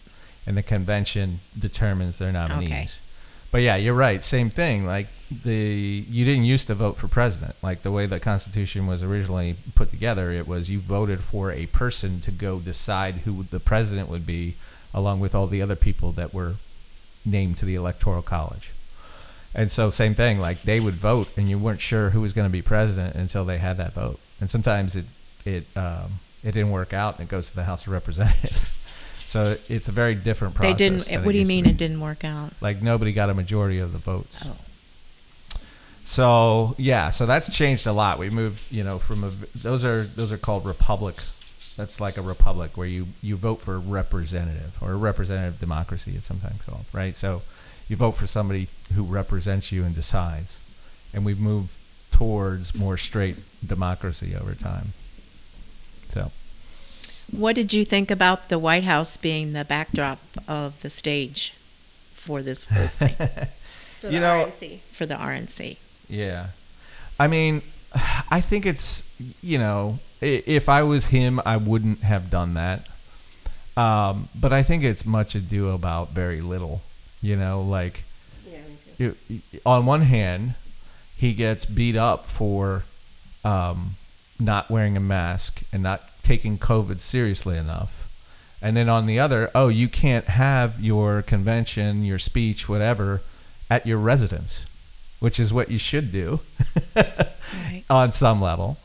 [0.46, 2.98] and the convention determines their nominees.
[3.50, 4.22] But yeah, you're right.
[4.22, 4.84] Same thing.
[4.84, 7.54] Like the you didn't used to vote for president.
[7.62, 11.64] Like the way the Constitution was originally put together, it was you voted for a
[11.64, 14.56] person to go decide who the president would be,
[14.92, 16.56] along with all the other people that were
[17.24, 18.72] named to the electoral college.
[19.56, 22.46] And so same thing, like they would vote, and you weren't sure who was going
[22.46, 24.20] to be president until they had that vote.
[24.38, 25.06] And sometimes it
[25.46, 28.70] it um, it didn't work out, and it goes to the House of Representatives.
[29.26, 30.78] So it's a very different process.
[30.78, 31.24] They didn't.
[31.24, 32.52] What do you mean it didn't work out?
[32.60, 34.46] Like nobody got a majority of the votes.
[34.46, 34.56] Oh.
[36.04, 38.20] So yeah, so that's changed a lot.
[38.20, 41.16] We moved, you know, from a those are those are called republic.
[41.76, 46.12] That's like a republic where you you vote for a representative or a representative democracy.
[46.14, 47.16] It's sometimes called right.
[47.16, 47.42] So
[47.88, 50.58] you vote for somebody who represents you and decides,
[51.14, 51.78] and we've moved
[52.10, 54.92] towards more straight democracy over time.
[56.08, 56.30] So
[57.30, 60.18] What did you think about the White House being the backdrop
[60.48, 61.54] of the stage
[62.14, 63.14] for this whole thing
[64.00, 64.80] For You know- RNC.
[64.92, 65.76] for the RNC?
[66.08, 66.48] Yeah.
[67.18, 67.62] I mean,
[68.30, 69.02] I think it's,
[69.42, 72.86] you know, if I was him, I wouldn't have done that.
[73.76, 76.80] Um, but I think it's much ado about very little,
[77.26, 78.04] you know, like
[78.46, 79.14] Yeah, me too.
[79.28, 80.54] you, on one hand,
[81.16, 82.84] he gets beat up for
[83.44, 83.96] um,
[84.38, 88.02] not wearing a mask and not taking COVID seriously enough.
[88.62, 93.20] And then on the other, oh, you can't have your convention, your speech, whatever,
[93.70, 94.64] at your residence,
[95.20, 96.40] which is what you should do
[96.96, 97.84] Right.
[97.90, 98.76] on some level.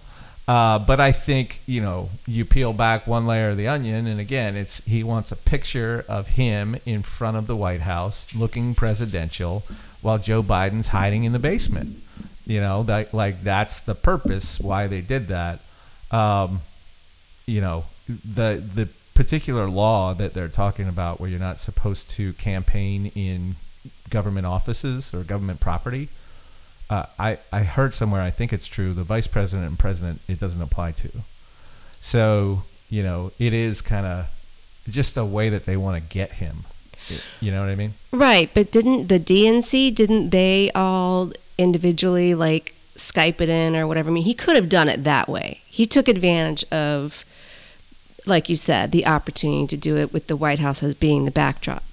[0.47, 4.19] Uh, but I think you know you peel back one layer of the onion, and
[4.19, 8.73] again, it's he wants a picture of him in front of the White House, looking
[8.75, 9.63] presidential,
[10.01, 12.01] while Joe Biden's hiding in the basement.
[12.45, 15.59] You know, that like that's the purpose why they did that.
[16.09, 16.61] Um,
[17.45, 22.33] you know, the the particular law that they're talking about, where you're not supposed to
[22.33, 23.55] campaign in
[24.09, 26.09] government offices or government property.
[26.91, 30.37] Uh, I, I heard somewhere, I think it's true, the vice president and president, it
[30.37, 31.09] doesn't apply to.
[32.01, 34.27] So, you know, it is kind of
[34.89, 36.65] just a way that they want to get him.
[37.39, 37.93] You know what I mean?
[38.11, 44.09] Right, but didn't the DNC didn't they all individually like Skype it in or whatever?
[44.09, 45.61] I mean, he could have done it that way.
[45.67, 47.25] He took advantage of
[48.25, 51.31] like you said, the opportunity to do it with the White House as being the
[51.31, 51.90] backdrop.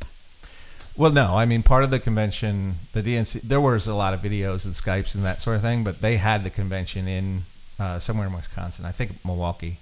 [0.98, 4.20] Well, no, I mean, part of the convention, the DNC, there was a lot of
[4.20, 7.44] videos and Skypes and that sort of thing, but they had the convention in
[7.78, 9.78] uh, somewhere in Wisconsin, I think Milwaukee.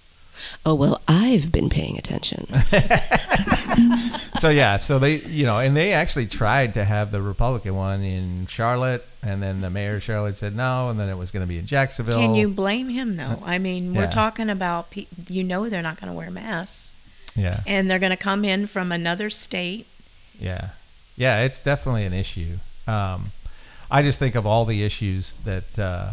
[0.67, 2.47] Oh, well, I've been paying attention.
[4.39, 8.03] so yeah, so they, you know, and they actually tried to have the Republican one
[8.03, 11.43] in Charlotte, and then the mayor of Charlotte said no, and then it was going
[11.43, 12.19] to be in Jacksonville.
[12.19, 13.43] Can you blame him though?
[13.45, 16.93] I mean, we're talking about pe- you know they're not going to wear masks,
[17.35, 19.87] Yeah, and they're going to come in from another state.
[20.39, 20.69] yeah,
[21.17, 21.43] yeah.
[21.43, 22.59] It's definitely an issue.
[22.87, 23.33] Um,
[23.91, 26.13] I just think of all the issues that, uh,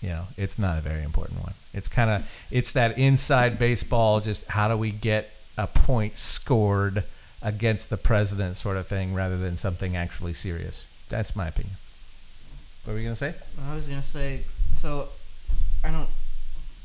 [0.00, 1.54] you know, it's not a very important one.
[1.74, 4.20] It's kind of it's that inside baseball.
[4.20, 7.04] Just how do we get a point scored
[7.40, 10.84] against the president, sort of thing, rather than something actually serious.
[11.08, 11.76] That's my opinion.
[12.84, 13.34] What were you gonna say?
[13.68, 15.08] I was gonna say, so
[15.84, 16.08] I don't.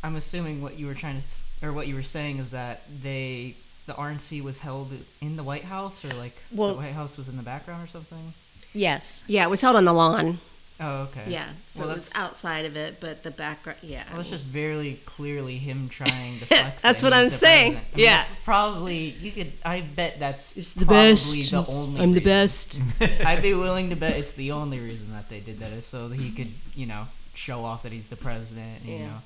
[0.03, 3.55] I'm assuming what you were trying to, or what you were saying is that they,
[3.87, 7.27] the RNC was held in the White House, or like Well- the White House was
[7.29, 8.33] in the background or something.
[8.73, 9.23] Yes.
[9.27, 10.39] yeah, it was held on the lawn.
[10.79, 11.23] Oh, okay.
[11.31, 14.03] Yeah, so Well, it was outside of it, but the background, yeah.
[14.09, 16.83] Well, that's just very clearly him trying to flex.
[16.83, 17.71] That's what I'm saying.
[17.71, 18.17] I mean, Yeah.
[18.17, 19.53] that's probably you could.
[19.65, 21.49] I bet that's It's the probably best.
[21.49, 22.79] The only I'm the best.
[23.25, 26.09] I'd be willing to bet it's the only reason that they did that is so
[26.09, 28.83] that he could, you know, show off that he's the president.
[28.85, 29.05] You Yeah.
[29.07, 29.17] know,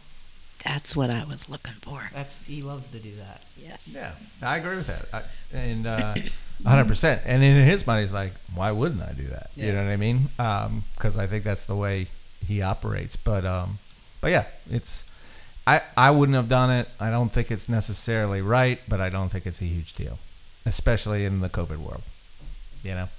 [0.64, 2.10] That's what I was looking for.
[2.14, 3.42] that's he loves to do that.
[3.58, 3.94] Yes.
[3.96, 5.06] Yeah, I agree with that.
[5.14, 6.16] I, and uh,
[6.64, 7.22] 100%.
[7.26, 9.50] And in his mind, he's like, why wouldn't I do that?
[9.56, 10.30] You know what I mean?
[10.96, 12.08] Because I think that's the way
[12.46, 13.16] he operates.
[13.16, 13.80] But um,
[14.20, 15.06] but yeah, it's
[15.66, 16.88] I I wouldn't have done it.
[17.00, 20.20] I don't think it's necessarily right, but I don't think it's a huge deal,
[20.66, 22.04] especially in the COVID world.
[22.84, 23.10] You know.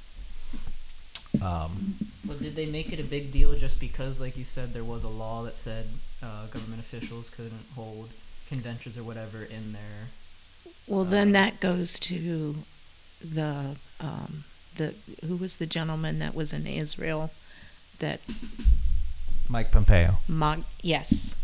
[1.41, 4.85] Um, But did they make it a big deal just because, like you said, there
[4.85, 5.87] was a law that said
[6.23, 8.11] uh, government officials couldn't hold
[8.49, 10.09] conventions or whatever in their
[10.87, 12.57] Well, then Um, that goes to
[13.25, 14.45] the um,
[14.77, 14.95] the
[15.27, 17.31] who was the gentleman that was in Israel
[17.99, 18.21] that
[19.49, 20.19] Mike Pompeo.
[20.29, 21.37] Mike, yes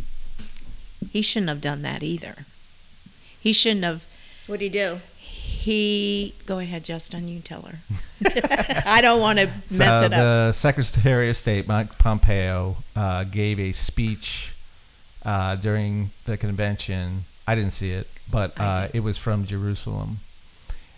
[1.11, 2.45] He shouldn't have done that either.
[3.41, 4.05] He shouldn't have.
[4.47, 5.01] What do he do?
[5.69, 7.29] He go ahead, Justin.
[7.29, 7.79] You tell her.
[8.87, 10.11] I don't want to mess So it up.
[10.13, 14.55] the Secretary of State, Mike Pompeo, uh, gave a speech
[15.27, 17.25] uh, during the convention.
[17.47, 20.21] I didn't see it, but uh, it was from Jerusalem.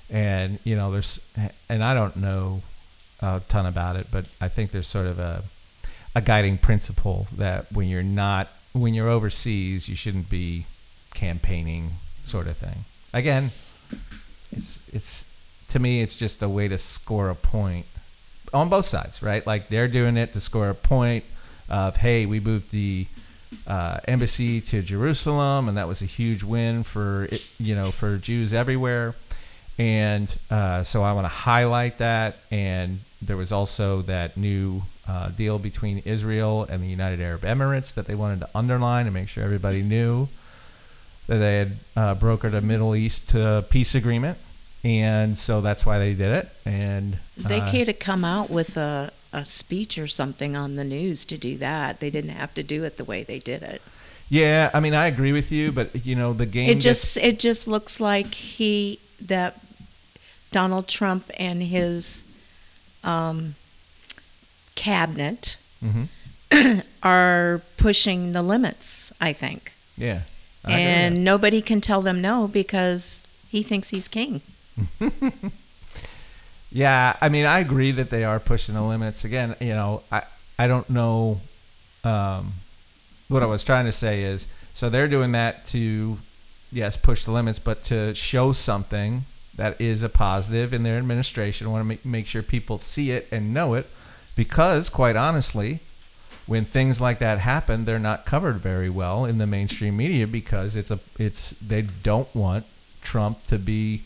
[0.08, 1.18] And, you know, there's,
[1.68, 2.62] and I don't know
[3.20, 5.42] a ton about it, but I think there's sort of a,
[6.14, 10.66] a guiding principle that when you're not, when you're overseas, you shouldn't be
[11.14, 11.92] campaigning,
[12.24, 12.84] sort of thing.
[13.12, 13.50] Again,
[14.52, 15.26] it's, it's,
[15.68, 17.86] to me, it's just a way to score a point
[18.52, 19.46] on both sides, right?
[19.46, 21.24] Like they're doing it to score a point
[21.68, 23.06] of, hey, we moved the
[23.66, 28.16] uh, embassy to Jerusalem, and that was a huge win for it, you know for
[28.16, 29.14] Jews everywhere.
[29.78, 32.36] And uh, so I want to highlight that.
[32.50, 37.94] And there was also that new uh, deal between Israel and the United Arab Emirates
[37.94, 40.28] that they wanted to underline and make sure everybody knew
[41.30, 44.36] that they had uh, brokered a Middle East uh, peace agreement.
[44.82, 46.48] And so that's why they did it.
[46.66, 50.82] And They uh, could have come out with a, a speech or something on the
[50.82, 52.00] news to do that.
[52.00, 53.80] They didn't have to do it the way they did it.
[54.28, 56.68] Yeah, I mean, I agree with you, but you know, the game.
[56.68, 59.60] It gets- just it just looks like he that
[60.50, 62.24] Donald Trump and his
[63.04, 63.54] um,
[64.74, 66.84] cabinet Mhm.
[67.02, 69.12] are pushing the limits.
[69.20, 70.22] I think, Yeah.
[70.64, 74.42] I and nobody can tell them no because he thinks he's king.
[76.70, 79.24] yeah, I mean, I agree that they are pushing the limits.
[79.24, 80.22] Again, you know, I
[80.58, 81.40] I don't know.
[82.04, 82.54] Um,
[83.28, 86.18] what I was trying to say is, so they're doing that to,
[86.72, 91.66] yes, push the limits, but to show something that is a positive in their administration.
[91.66, 93.86] I want to make make sure people see it and know it,
[94.36, 95.80] because quite honestly,
[96.50, 100.74] when things like that happen, they're not covered very well in the mainstream media because
[100.74, 102.64] it's a it's they don't want
[103.02, 104.02] Trump to be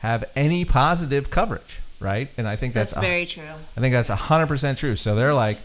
[0.00, 2.28] have any positive coverage, right?
[2.36, 3.44] And I think that's, That's a- very true.
[3.76, 4.96] I think that's hundred percent true.
[4.96, 5.58] So they're like,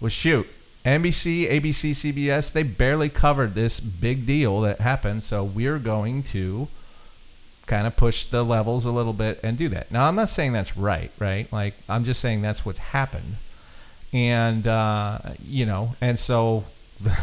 [0.00, 0.48] well, shoot,
[0.84, 6.66] NBC, ABC, CBS, they barely covered this big deal that happened, so we're going to
[7.66, 9.92] kind of push the levels a little bit and do that.
[9.92, 11.52] Now, I'm not saying that's right, right?
[11.52, 13.36] Like, I'm just saying that's what's happened,
[14.16, 16.64] and uh, you know, and so
[17.00, 17.16] the,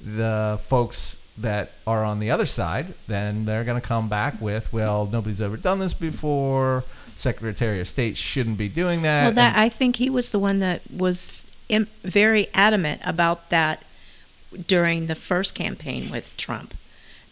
[0.00, 4.72] the folks that are on the other side, then they're going to come back with,
[4.72, 6.82] well, nobody's ever done this before.
[7.14, 9.24] Secretary of State shouldn't be doing that.
[9.24, 13.50] Well, that and- I think he was the one that was im- very adamant about
[13.50, 13.82] that
[14.66, 16.74] during the first campaign with Trump.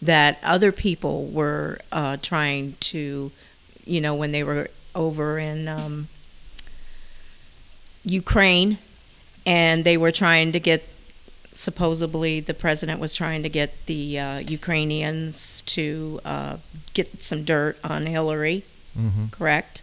[0.01, 3.31] That other people were uh, trying to,
[3.85, 6.09] you know, when they were over in um,
[8.05, 8.77] Ukraine,
[9.45, 10.83] and they were trying to get.
[11.51, 16.57] Supposedly, the president was trying to get the uh, Ukrainians to uh,
[16.93, 18.65] get some dirt on Hillary.
[18.97, 19.31] Mhm.
[19.31, 19.81] Correct?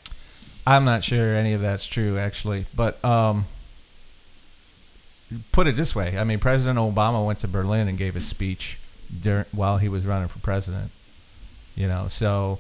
[0.67, 2.67] I'm not sure any of that's true, actually.
[2.75, 3.47] But um,
[5.51, 8.79] put it this way: I mean, President Obama went to Berlin and gave a speech
[9.23, 10.91] during, while he was running for president.
[11.75, 12.59] You know, so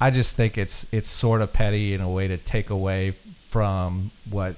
[0.00, 3.14] I just think it's it's sort of petty in a way to take away
[3.48, 4.56] from what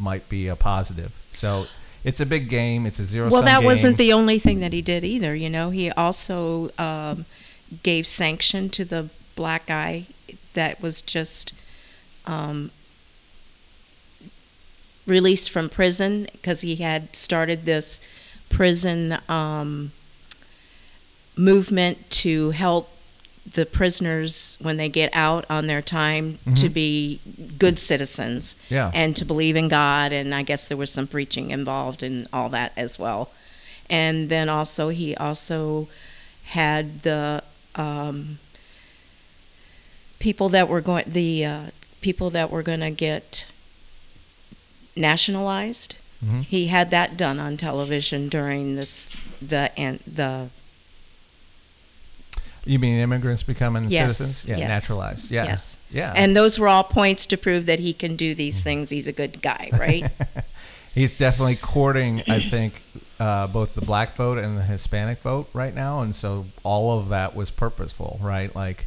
[0.00, 1.14] might be a positive.
[1.32, 1.66] So
[2.02, 2.86] it's a big game.
[2.86, 3.30] It's a zero.
[3.30, 3.66] Well, that game.
[3.66, 5.34] wasn't the only thing that he did either.
[5.34, 7.26] You know, he also um,
[7.82, 10.06] gave sanction to the black guy
[10.54, 11.52] that was just
[12.26, 12.70] um,
[15.06, 18.00] released from prison because he had started this
[18.48, 19.92] prison um,
[21.36, 22.90] movement to help
[23.52, 26.72] the prisoners when they get out on their time to Mhm.
[26.74, 27.20] be
[27.58, 28.90] good citizens Yeah.
[28.94, 30.12] and to believe in God.
[30.12, 33.30] And I guess there was some preaching involved in all that as well.
[33.88, 35.88] And then also, he also
[36.44, 37.42] had the
[37.76, 38.38] um,
[40.18, 41.60] people that were going, the uh,
[42.00, 43.46] people that were going to get
[44.96, 45.94] nationalized.
[46.24, 46.44] Mhm.
[46.44, 49.08] He had that done on television during this
[49.40, 50.48] the and the
[52.64, 54.48] You mean immigrants becoming Yes, citizens?
[54.48, 55.30] Yeah, yes, naturalized.
[55.30, 55.44] Yeah.
[55.44, 55.78] yes.
[55.90, 56.12] Yeah.
[56.14, 58.90] and those were all points to prove that he can do these things.
[58.90, 60.10] He's a good guy, right?
[60.94, 62.82] He's definitely courting, I think,
[63.20, 67.10] uh, both the black vote and the Hispanic vote right now, and so all of
[67.10, 68.54] that was purposeful, right?
[68.56, 68.86] Like,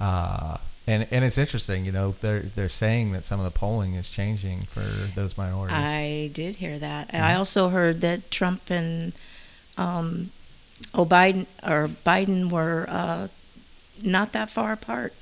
[0.00, 0.56] uh,
[0.88, 4.10] and and it's interesting, you know, they're they're saying that some of the polling is
[4.10, 5.76] changing for those minorities.
[5.76, 7.08] I did hear that.
[7.08, 7.24] Mm-hmm.
[7.24, 9.12] I also heard that Trump and
[9.76, 10.30] um,
[10.94, 13.28] Biden or Biden were uh,
[14.02, 15.12] not that far apart,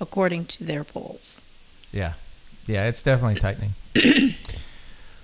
[0.00, 1.40] according to their polls.
[1.92, 2.14] yeah,
[2.66, 3.74] yeah, it's definitely tightening.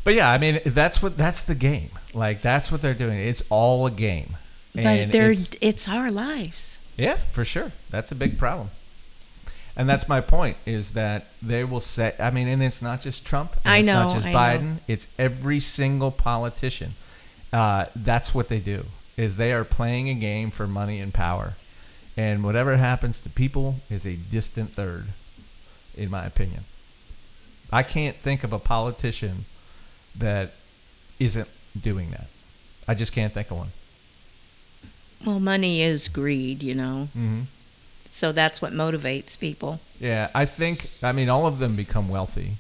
[0.04, 1.90] but yeah, I mean, that's what that's the game.
[2.14, 3.18] Like that's what they're doing.
[3.18, 4.36] It's all a game.
[4.74, 6.78] But And they're, it's- it's our lives.
[6.96, 7.72] Yeah, for sure.
[7.90, 8.70] That's a big problem.
[9.76, 13.24] And that's my point is that they will say, I mean, and it's not just
[13.24, 13.56] Trump.
[13.64, 14.38] I it's know, not just I know.
[14.38, 14.76] Biden.
[14.86, 16.92] It's every single politician.
[17.52, 18.84] Uh, that's what they do
[19.16, 21.54] is they are playing a game for money and power.
[22.16, 25.06] And whatever happens to people is a distant third,
[25.96, 26.64] in my opinion.
[27.72, 29.46] I can't think of a politician
[30.16, 30.52] that
[31.18, 31.48] isn't
[31.80, 32.26] doing that.
[32.86, 33.68] I just can't think of one.
[35.24, 37.08] Well, money is greed, you know.
[37.16, 37.42] Mm-hmm.
[38.08, 39.80] So that's what motivates people.
[39.98, 42.56] Yeah, I think I mean all of them become wealthy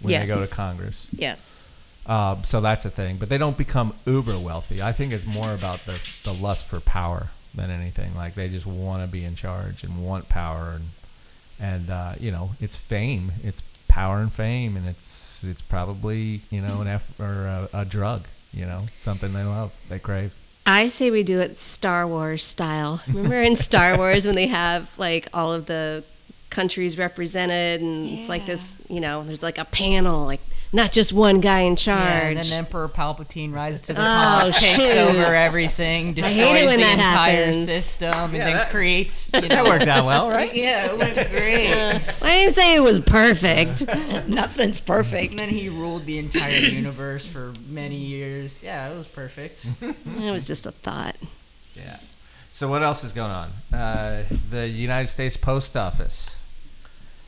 [0.00, 1.08] when they go to Congress.
[1.10, 1.61] Yes.
[2.06, 4.82] Um, so that's a thing, but they don't become uber wealthy.
[4.82, 8.14] I think it's more about the the lust for power than anything.
[8.14, 10.84] Like they just want to be in charge and want power, and
[11.60, 16.60] and uh, you know it's fame, it's power and fame, and it's it's probably you
[16.60, 20.34] know an F or a, a drug, you know something they love, they crave.
[20.66, 23.02] I say we do it Star Wars style.
[23.08, 26.04] Remember in Star Wars when they have like all of the
[26.52, 30.40] countries represented and it's like this, you know, there's like a panel, like
[30.74, 31.98] not just one guy in charge.
[32.00, 34.96] Yeah, and then Emperor Palpatine rises to the Oh, top, takes shoot.
[34.96, 37.64] over everything, destroys hate it when the entire happens.
[37.66, 39.28] system, and Yeah, then that- creates.
[39.34, 40.54] You know, That worked out well, right?
[40.54, 41.72] Yeah, it was great.
[41.72, 43.86] Uh, I didn't say it was perfect.
[44.28, 45.32] Nothing's perfect.
[45.32, 48.62] And then he ruled the entire universe for many years.
[48.62, 49.66] Yeah, it was perfect.
[49.82, 51.16] it was just a thought.
[51.74, 51.98] Yeah.
[52.54, 53.50] So what else is going on?
[53.78, 56.34] Uh, the United States Post Office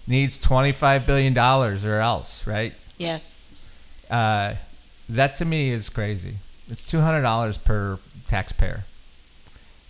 [0.06, 2.74] needs twenty-five billion dollars or else, right?
[2.98, 3.46] Yes.
[4.10, 4.54] Uh,
[5.08, 6.36] that to me is crazy.
[6.70, 8.84] It's two hundred dollars per taxpayer.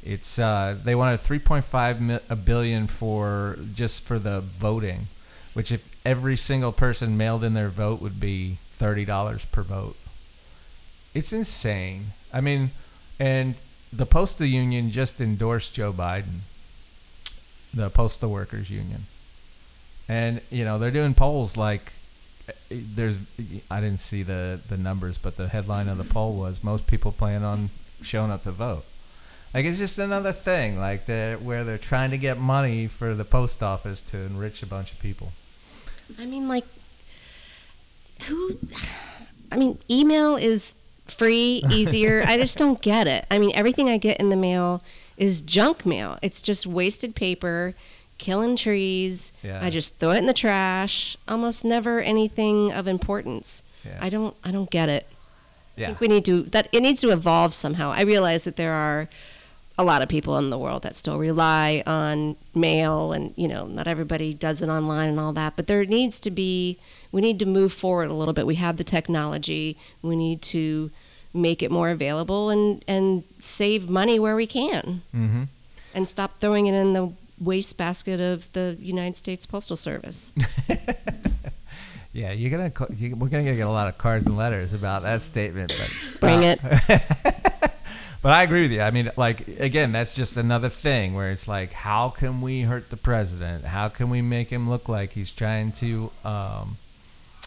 [0.03, 5.07] It's uh, they wanted three point five mi- a billion for just for the voting,
[5.55, 9.97] which if every single person mailed in their vote would be thirty dollars per vote.
[11.15, 12.07] It's insane.
[12.33, 12.73] I mean,
[13.19, 13.59] and
[13.93, 16.41] the postal union just endorsed Joe Biden,
[17.73, 19.07] the postal workers union,
[20.09, 21.93] and you know they're doing polls like
[22.49, 23.19] eh, there's
[23.71, 27.13] I didn't see the the numbers, but the headline of the poll was most people
[27.13, 27.71] plan on
[28.03, 28.85] showing up to vote.
[29.55, 33.25] Like it's just another thing, like the where they're trying to get money for the
[33.25, 35.33] post office to enrich a bunch of people.
[36.19, 36.65] I mean, like,
[38.23, 38.59] who?
[39.53, 40.75] I mean, email is
[41.07, 42.25] free, easier.
[42.27, 43.27] I just don't get it.
[43.31, 44.83] I mean, everything I get in the mail
[45.17, 46.19] is junk mail.
[46.23, 47.75] It's just wasted paper,
[48.19, 49.33] killing trees.
[49.43, 49.61] Yeah.
[49.63, 51.17] I just throw it in the trash.
[51.29, 53.63] Almost never anything of importance.
[53.85, 53.99] Yeah.
[54.01, 54.37] I don't.
[54.45, 55.07] I don't get it.
[55.77, 57.91] I think we need to that it needs to evolve somehow.
[57.91, 59.09] I realize that there are
[59.77, 63.67] a lot of people in the world that still rely on mail and you know
[63.67, 66.79] not everybody does it online and all that but there needs to be
[67.11, 70.93] we need to move forward a little bit we have the technology we need to
[71.33, 75.43] make it more available and and save money where we can mm-hmm.
[75.93, 80.33] and stop throwing it in the wastebasket of the United States Postal Service.
[82.13, 82.33] yeah.
[82.33, 85.23] You're gonna co- you, we're gonna get a lot of cards and letters about that
[85.23, 87.03] statement, but Bring uh, it.
[88.25, 88.81] But I agree with you.
[88.81, 92.89] I mean, like again, that's just another thing where it's like, how can we hurt
[92.89, 93.67] the president?
[93.67, 96.79] How can we make him look like he's trying to, um,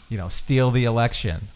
[0.07, 1.47] you know, steal the election?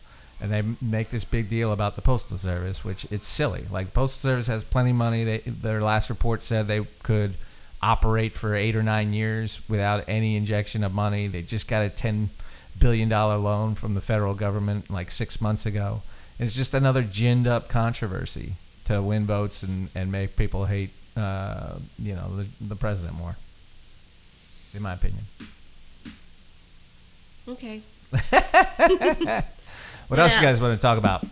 [0.42, 3.66] And they make this big deal about the postal service, which it's silly.
[3.70, 5.24] Like the postal service has plenty of money.
[5.24, 7.36] They, their last report said they could
[7.84, 11.28] operate for eight or nine years without any injection of money.
[11.28, 12.30] They just got a ten
[12.80, 16.02] billion dollar loan from the federal government like six months ago.
[16.40, 18.54] And it's just another ginned up controversy
[18.86, 23.36] to win votes and, and make people hate, uh, you know, the, the president more.
[24.74, 25.26] In my opinion.
[27.48, 27.82] Okay.
[30.12, 31.24] What else you guys want to talk about?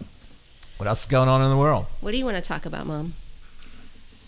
[0.77, 1.85] What else is going on in the world?
[1.99, 3.13] What do you want to talk about, Mom?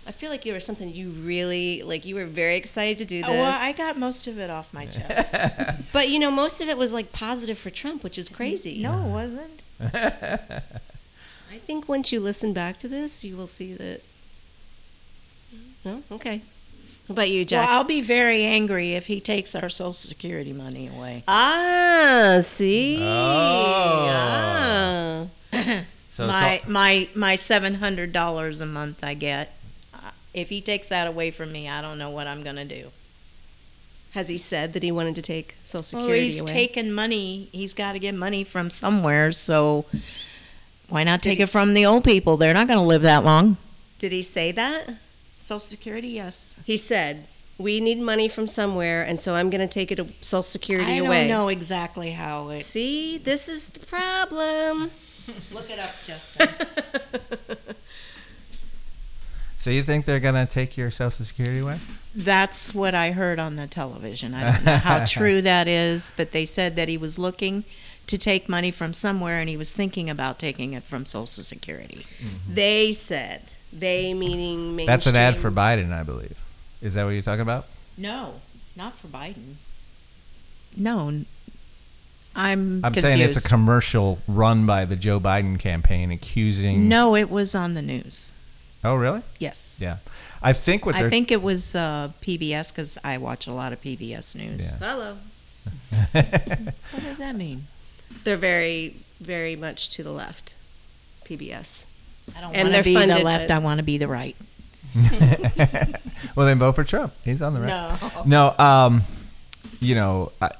[0.07, 2.05] I feel like you were something you really like.
[2.05, 4.73] You were very excited to do this, Oh, well, I got most of it off
[4.73, 5.33] my chest.
[5.93, 8.81] but you know, most of it was like positive for Trump, which is crazy.
[8.81, 9.63] no, it wasn't.
[11.51, 14.01] I think once you listen back to this, you will see that.
[15.85, 16.41] No, okay.
[17.07, 17.69] What about you, Well, Jack?
[17.69, 21.23] I'll be very angry if he takes our Social Security money away.
[21.27, 22.97] ah, see.
[23.01, 24.07] Oh.
[24.09, 25.27] Ah.
[26.11, 29.55] So, my so my my seven hundred dollars a month I get.
[30.33, 32.91] If he takes that away from me, I don't know what I'm gonna do.
[34.11, 36.51] Has he said that he wanted to take Social Well, Security he's away?
[36.51, 37.47] taking money.
[37.53, 39.31] He's got to get money from somewhere.
[39.31, 39.85] So
[40.89, 42.35] why not take he- it from the old people?
[42.35, 43.55] They're not going to live that long.
[43.99, 44.89] Did he say that?
[45.39, 46.57] Social Security, yes.
[46.65, 47.25] He said,
[47.57, 50.91] "We need money from somewhere, and so I'm going to take it to Social Security
[50.91, 50.95] away.
[50.97, 52.59] I don't away." know exactly how it.
[52.59, 54.91] See, this is the problem.
[55.53, 56.49] Look it up, Justin.
[59.61, 61.77] So you think they're gonna take your Social Security away?
[62.15, 64.33] That's what I heard on the television.
[64.33, 67.63] I don't know how true that is, but they said that he was looking
[68.07, 72.07] to take money from somewhere and he was thinking about taking it from Social Security.
[72.17, 72.55] Mm-hmm.
[72.55, 74.87] They said they meaning mainstream.
[74.87, 76.43] That's an ad for Biden, I believe.
[76.81, 77.67] Is that what you're talking about?
[77.99, 78.41] No,
[78.75, 79.57] not for Biden.
[80.75, 81.25] No, I'm.
[82.35, 83.01] I'm confused.
[83.01, 86.89] saying it's a commercial run by the Joe Biden campaign accusing.
[86.89, 88.33] No, it was on the news.
[88.83, 89.21] Oh, really?
[89.39, 89.79] Yes.
[89.81, 89.97] Yeah.
[90.41, 93.81] I think what I think it was uh, PBS because I watch a lot of
[93.81, 94.71] PBS news.
[94.71, 94.77] Yeah.
[94.79, 95.17] Hello.
[96.13, 97.67] What does that mean?
[98.23, 100.55] They're very, very much to the left.
[101.25, 101.85] PBS.
[102.35, 103.47] I don't And want they're to be the left.
[103.47, 104.35] but- I want to be the right.
[106.35, 107.13] well, then vote for Trump.
[107.23, 108.23] He's on the right.
[108.25, 108.53] No.
[108.57, 109.03] No, um,
[109.79, 110.51] you know, I,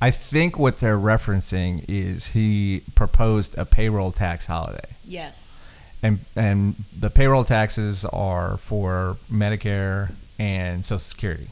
[0.00, 5.57] I think what they're referencing is he proposed a payroll tax holiday, Yes.
[6.02, 11.48] And and the payroll taxes are for Medicare and Social Security,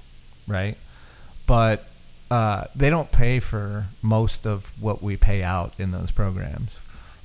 [0.47, 0.77] right?
[1.47, 1.87] But
[2.31, 6.81] uh, they don't pay for most of what we pay out in those programs,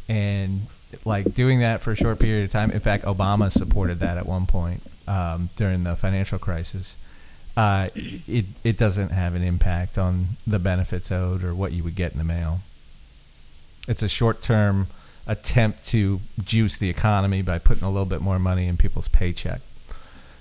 [0.08, 0.68] and
[1.06, 2.72] like doing that for a short period of time.
[2.72, 6.98] In fact, Obama supported that at one point um, during the financial crisis.
[7.56, 11.96] Uh, it it doesn't have an impact on the benefits owed or what you would
[11.96, 12.62] get in the mail.
[13.88, 14.88] It's a short term
[15.28, 19.62] attempt to juice the economy by putting a little bit more money in people's paycheck.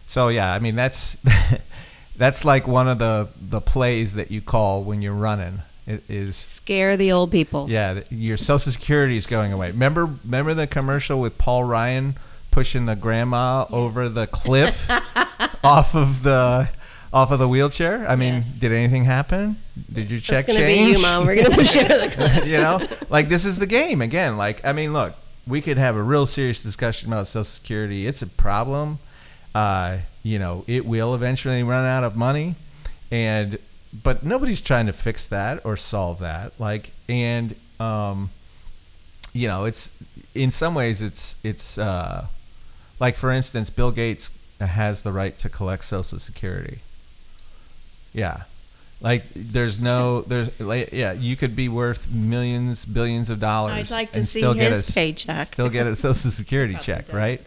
[0.07, 1.19] So yeah, I mean that's
[2.17, 5.63] that's like one of the the plays that you call when you're running.
[5.87, 7.69] It is Scare the old people.
[7.69, 9.71] yeah, your Social Security is going away.
[9.71, 12.17] Remember, remember the commercial with Paul Ryan
[12.51, 14.89] pushing the grandma over the cliff
[15.65, 16.71] off of the
[17.13, 18.09] off of the wheelchair.
[18.09, 18.47] I mean, Yes.
[18.47, 19.57] did anything happen?
[19.93, 20.87] Did you check That's gonna change?
[20.91, 21.27] be you, mom.
[21.27, 22.47] We're gonna push you over the cliff.
[22.47, 24.37] you know, like this is the game again.
[24.37, 25.15] Like, I mean, look,
[25.47, 28.07] we could have a real serious discussion about Social Security.
[28.07, 28.99] It's a problem.
[29.55, 32.55] Uh, you know, it will eventually run out of money,
[33.11, 33.59] and
[34.05, 36.53] but nobody's trying to fix that or solve that.
[36.61, 38.31] Like, and um,
[39.33, 39.91] you know, it's
[40.35, 42.27] in some ways it's it's uh,
[43.01, 44.31] like for instance, Bill Gates
[44.61, 46.79] has the right to collect Social Security.
[48.13, 48.43] Yeah.
[49.01, 53.95] Like there's no there's like yeah you could be worth millions billions of dollars I'd
[53.95, 55.47] like to and see still get his a, paycheck.
[55.47, 57.41] still get a social security check right?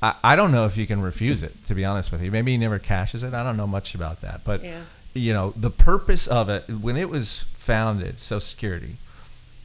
[0.00, 2.30] I, I don't know if you can refuse it to be honest with you.
[2.30, 3.34] Maybe he never cashes it.
[3.34, 4.42] I don't know much about that.
[4.44, 4.82] But Yeah.
[5.12, 8.96] you know the purpose of it when it was founded social security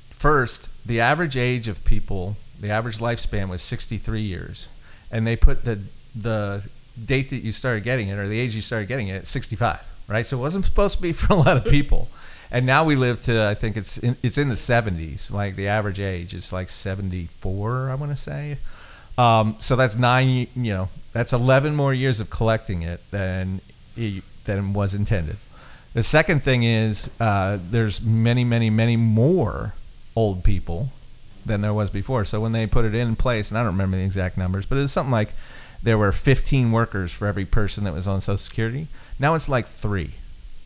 [0.10, 4.68] first the average age of people the average lifespan was 63 years.
[5.12, 5.82] And they put the
[6.16, 6.64] the
[7.04, 9.82] date that you started getting it or the age you started getting it at 65
[10.08, 10.26] right?
[10.26, 12.10] So it wasn't supposed to be for a lot of people.
[12.52, 15.68] And now we live to i think it's in, it's in the 70s like the
[15.68, 18.58] average age is like 74 i want to say.
[19.18, 23.62] Um, so that's nine you know that's 11 more years of collecting it than
[23.98, 25.38] it, than was intended.
[25.94, 29.74] The second thing is uh, there's many, many, many more
[30.14, 30.90] old people
[31.46, 32.26] than there was before.
[32.26, 34.78] So when they put it in place, and I don't remember the exact numbers, but
[34.78, 35.34] it's something like
[35.82, 38.88] there were 15 workers for every person that was on Social Security.
[39.20, 40.12] Now it's like three,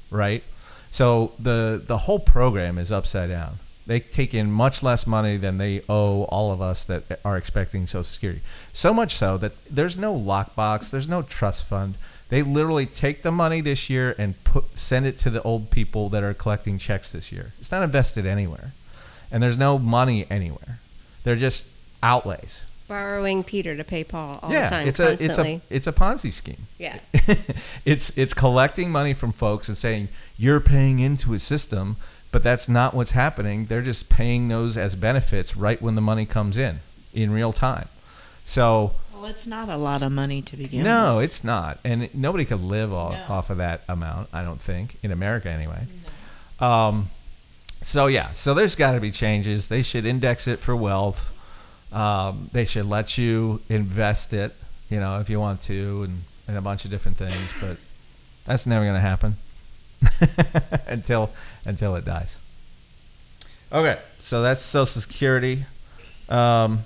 [0.09, 0.43] right?
[0.91, 3.59] So the the whole program is upside down.
[3.85, 7.87] They take in much less money than they owe all of us that are expecting
[7.87, 8.41] Social Security.
[8.71, 11.95] So much so that there's no lockbox, there's no trust fund.
[12.29, 16.09] They literally take the money this year and put send it to the old people
[16.09, 17.53] that are collecting checks this year.
[17.59, 18.73] It's not invested anywhere,
[19.31, 20.79] and there's no money anywhere.
[21.23, 21.65] They're just
[22.03, 22.65] outlays.
[22.89, 25.53] Borrowing Peter to pay Paul all yeah, the time, it's a constantly.
[25.69, 26.67] it's a it's a Ponzi scheme.
[26.77, 26.99] yeah.
[27.85, 31.95] it's it's collecting money from folks and saying you're paying into a system,
[32.31, 33.67] but that's not what's happening.
[33.67, 36.79] They're just paying those as benefits right when the money comes in
[37.13, 37.87] in real time.
[38.43, 40.87] So Well, it's not a lot of money to begin with.
[40.87, 41.25] no, with.
[41.25, 43.35] it's not, and nobody could live off, No.
[43.35, 44.29] off of that amount.
[44.33, 45.85] I don't think in America anyway.
[46.59, 47.09] Um,
[47.81, 49.69] so yeah, so there's got to be changes.
[49.69, 51.31] They should index it for wealth.
[51.91, 54.55] Um, they should let you invest it,
[54.89, 57.55] you know, if you want to, and, and a bunch of different things.
[57.59, 57.77] But
[58.45, 59.37] that's never going to happen
[60.87, 61.31] until
[61.65, 62.37] until it dies.
[63.71, 65.65] Okay, so that's Social Security.
[66.27, 66.85] Um,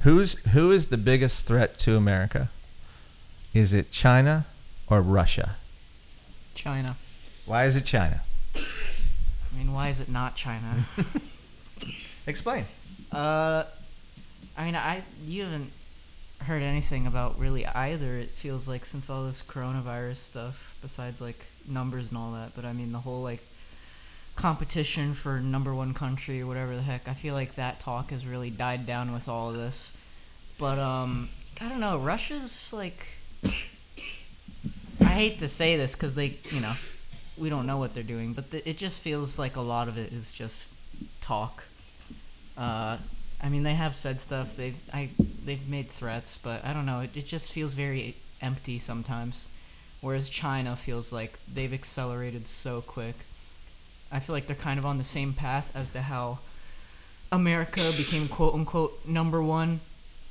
[0.00, 2.50] who's who is the biggest threat to America?
[3.54, 4.46] Is it China
[4.88, 5.56] or Russia?
[6.54, 6.96] China.
[7.44, 8.22] Why is it China?
[8.56, 10.86] I mean, why is it not China?
[12.26, 12.64] Explain.
[13.12, 13.64] uh,
[14.56, 15.70] I mean, I you haven't
[16.40, 18.16] heard anything about really either.
[18.16, 22.54] It feels like since all this coronavirus stuff, besides like numbers and all that.
[22.54, 23.42] But I mean, the whole like
[24.34, 27.08] competition for number one country or whatever the heck.
[27.08, 29.92] I feel like that talk has really died down with all of this.
[30.58, 31.28] But um,
[31.60, 31.98] I don't know.
[31.98, 33.06] Russia's like,
[35.00, 36.74] I hate to say this because they, you know,
[37.36, 39.98] we don't know what they're doing, but th- it just feels like a lot of
[39.98, 40.72] it is just
[41.20, 41.64] talk.
[42.56, 42.98] Uh,
[43.42, 44.56] I mean, they have said stuff.
[44.56, 45.10] They've I
[45.44, 47.00] they've made threats, but I don't know.
[47.00, 49.46] It, it just feels very empty sometimes.
[50.00, 53.14] Whereas China feels like they've accelerated so quick.
[54.12, 56.38] I feel like they're kind of on the same path as to how
[57.32, 59.80] America became quote unquote number one,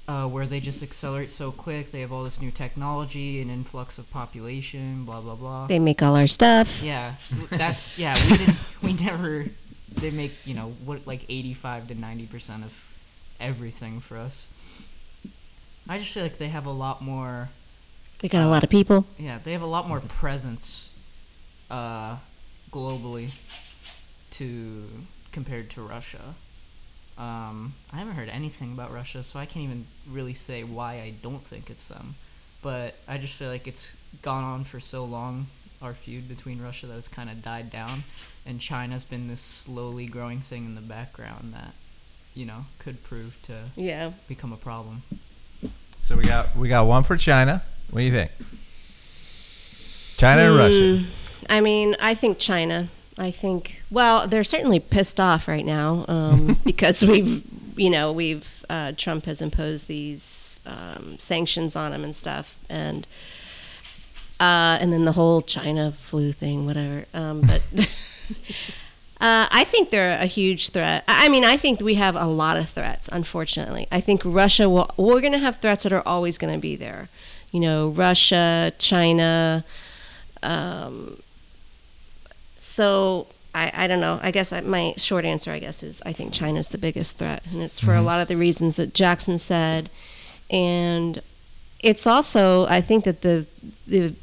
[0.07, 1.91] uh, where they just accelerate so quick.
[1.91, 5.67] They have all this new technology, an influx of population, blah blah blah.
[5.67, 6.81] They make all our stuff.
[6.81, 7.15] Yeah,
[7.49, 8.15] that's yeah.
[8.29, 8.57] We didn't.
[8.81, 9.45] We never.
[9.91, 12.73] They make you know what like eighty-five to ninety percent of
[13.39, 14.47] everything for us.
[15.87, 17.49] I just feel like they have a lot more.
[18.19, 19.05] They got a lot of people.
[19.19, 20.89] Yeah, they have a lot more presence,
[21.69, 22.17] uh,
[22.71, 23.31] globally,
[24.31, 24.85] to
[25.31, 26.33] compared to Russia.
[27.17, 31.13] Um, I haven't heard anything about Russia, so I can't even really say why I
[31.21, 32.15] don't think it's them.
[32.61, 35.47] But I just feel like it's gone on for so long,
[35.81, 38.03] our feud between Russia, that has kind of died down,
[38.45, 41.73] and China's been this slowly growing thing in the background that,
[42.33, 44.11] you know, could prove to Yeah.
[44.27, 45.03] become a problem.
[46.01, 47.63] So we got we got one for China.
[47.89, 48.31] What do you think?
[50.17, 50.73] China and Russia.
[50.75, 51.05] Mm,
[51.49, 52.89] I mean, I think China.
[53.17, 53.81] I think.
[53.89, 57.43] Well, they're certainly pissed off right now um, because we've,
[57.77, 63.07] you know, we've uh, Trump has imposed these um, sanctions on them and stuff, and
[64.39, 67.05] uh, and then the whole China flu thing, whatever.
[67.13, 67.63] Um, but.
[69.21, 71.05] Uh, I think they're a huge threat.
[71.07, 73.87] I mean, I think we have a lot of threats, unfortunately.
[73.89, 76.75] I think Russia will, we're going to have threats that are always going to be
[76.75, 77.07] there.
[77.51, 79.63] You know, Russia, China.
[80.43, 81.21] Um,
[82.57, 84.19] so I, I don't know.
[84.21, 87.41] I guess I, my short answer, I guess, is I think China's the biggest threat.
[87.51, 89.89] And it's for a lot of the reasons that Jackson said.
[90.49, 91.21] And
[91.79, 93.45] it's also, I think that the,
[93.87, 94.13] the,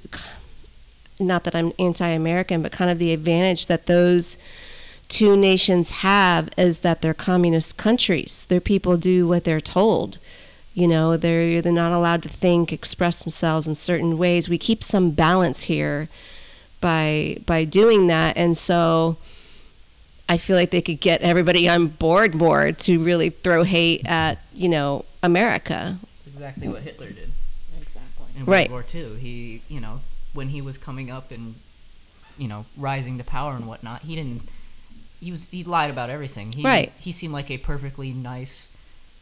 [1.19, 4.39] not that I'm anti-American, but kind of the advantage that those
[5.09, 8.47] two nations have is that they're communist countries.
[8.47, 10.19] Their people do what they're told.
[10.75, 14.49] You know, they're they're not allowed to think, express themselves in certain ways.
[14.49, 16.09] We keep some balance here
[16.81, 19.19] by by doing that, and so
[20.31, 24.39] I feel like they could get everybody on board more to really throw hate at
[24.55, 25.99] you know America.
[26.03, 27.31] That's exactly what Hitler did.
[27.79, 28.27] Exactly.
[28.37, 28.71] in Right.
[28.71, 29.17] World War II.
[29.19, 30.01] He, you know,
[30.33, 31.55] when he was coming up and,
[32.39, 34.43] you know, rising to power and whatnot, he didn't.
[35.21, 36.53] He was he lied about everything.
[36.53, 36.93] He, Right.
[36.99, 38.71] He seemed like a perfectly nice,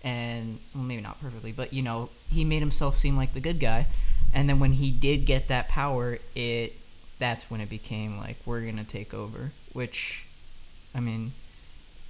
[0.03, 3.61] and well, maybe not perfectly, but you know, he made himself seem like the good
[3.61, 3.87] guy.
[4.33, 6.75] And then when he did get that power, it
[7.19, 9.53] that's when it became like we're gonna take over.
[9.73, 10.25] Which,
[10.95, 11.33] I mean,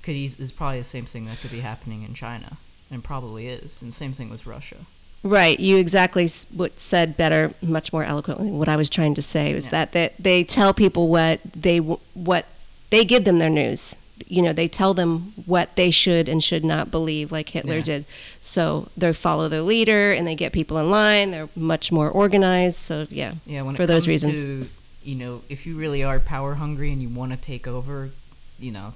[0.03, 2.59] could is probably the same thing that could be happening in China,
[2.91, 3.83] and probably is.
[3.83, 4.87] And same thing with Russia.
[5.23, 8.51] Right, you exactly what said better, much more eloquently.
[8.51, 9.71] What I was trying to say was Yeah.
[9.73, 12.47] that they, they tell people what they what
[12.91, 13.97] they give them their news.
[14.29, 17.83] You know, they tell them what they should and should not believe, like Hitler Yeah.
[17.83, 18.05] did.
[18.41, 21.31] So they follow their leader and they get people in line.
[21.33, 22.77] They're much more organized.
[22.79, 24.43] So yeah, Yeah, when for it those comes reasons.
[24.43, 24.69] to
[25.05, 28.11] you know, if you really are power hungry and you want to take over,
[28.59, 28.93] you know,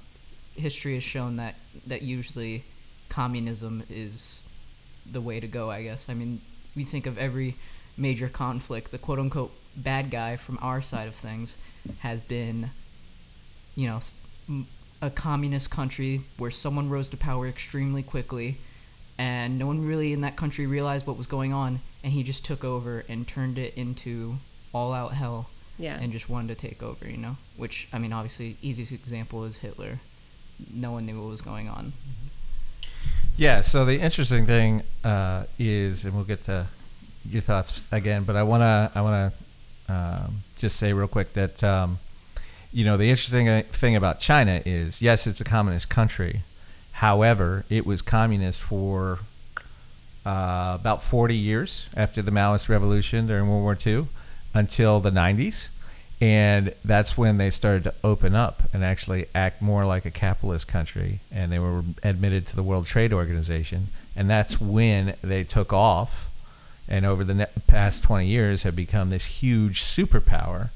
[0.55, 1.55] history has shown that
[1.85, 2.63] that usually
[3.09, 4.44] communism is
[5.09, 5.71] the way to go.
[5.71, 6.09] I guess.
[6.09, 6.41] I mean,
[6.75, 7.55] we think of every
[7.97, 11.57] major conflict, the quote unquote bad guy from our side of things
[11.99, 12.71] has been,
[13.75, 13.99] you know,
[15.01, 18.57] a communist country where someone rose to power extremely quickly
[19.17, 22.43] and no one really in that country realized what was going on and he just
[22.45, 24.37] took over and turned it into
[24.73, 25.97] all out hell yeah.
[25.99, 29.57] and just wanted to take over you know which i mean obviously easiest example is
[29.57, 29.99] hitler
[30.73, 32.27] no one knew what was going on mm-hmm.
[33.37, 33.61] Yeah.
[33.61, 36.67] So the interesting thing uh, is, and we'll get to
[37.29, 39.33] your thoughts again, but I wanna I wanna
[39.89, 41.99] um, just say real quick that um,
[42.71, 46.41] you know the interesting thing about China is yes, it's a communist country.
[46.93, 49.19] However, it was communist for
[50.25, 54.07] uh, about 40 years after the Maoist revolution during World War II
[54.53, 55.67] until the 90s.
[56.21, 60.67] And that's when they started to open up and actually act more like a capitalist
[60.67, 61.19] country.
[61.31, 63.87] And they were admitted to the World Trade Organization.
[64.15, 66.29] And that's when they took off.
[66.87, 70.69] And over the ne- past 20 years, have become this huge superpower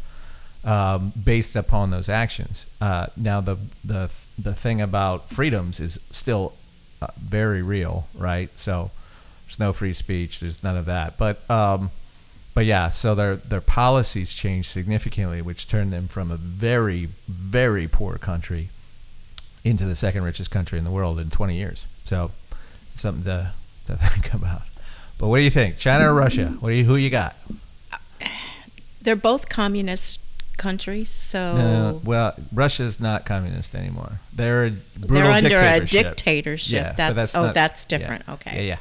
[0.66, 2.66] um, based upon those actions.
[2.82, 6.54] Uh, now, the, the, the thing about freedoms is still
[7.02, 8.50] uh, very real, right?
[8.60, 8.92] So
[9.46, 11.18] there's no free speech, there's none of that.
[11.18, 11.92] But um,
[12.54, 17.88] but yeah, so their their policies changed significantly, which turned them from a very very
[17.88, 18.70] poor country
[19.64, 21.86] into the second richest country in the world in 20 years.
[22.06, 22.32] So
[22.96, 23.54] something to
[23.88, 24.64] to think about.
[25.18, 26.48] But what do you think, China or Russia?
[26.60, 27.36] What do you who you got?
[29.02, 30.20] They're both communist
[30.58, 34.20] countries, so No, well, Russia's not communist anymore.
[34.34, 36.74] They're a brutal they're under a dictatorship.
[36.74, 37.98] Yeah, that's, that's oh, not- that's yeah.
[37.98, 38.30] different.
[38.30, 38.56] Okay.
[38.56, 38.78] Yeah, yeah.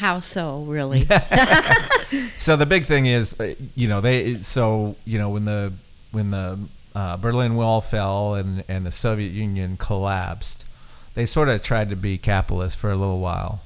[0.00, 1.06] How so, really?
[2.36, 5.74] So the big thing is, uh, you know, they so you know when the
[6.10, 6.58] when the
[6.94, 10.64] uh, Berlin Wall fell and and the Soviet Union collapsed,
[11.12, 13.60] they sort of tried to be capitalist for a little while,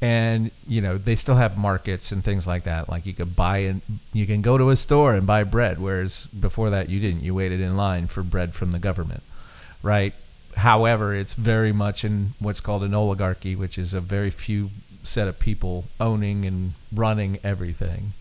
[0.00, 2.88] and you know they still have markets and things like that.
[2.88, 3.82] Like you could buy and
[4.14, 7.22] you can go to a store and buy bread, whereas before that you didn't.
[7.22, 9.22] You waited in line for bread from the government,
[9.82, 10.14] right?
[10.56, 14.70] However, it's very much in what's called an oligarchy, which is a very few
[15.08, 18.12] set of people owning and running everything.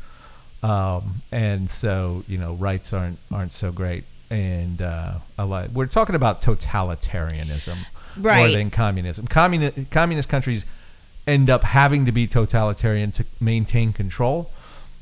[0.63, 4.05] Um, and so, you know, rights aren't aren't so great.
[4.29, 7.77] And uh, a lot, we're talking about totalitarianism
[8.15, 9.27] more than communism.
[9.27, 10.65] Communi- communist countries
[11.25, 14.49] end up having to be totalitarian to maintain control,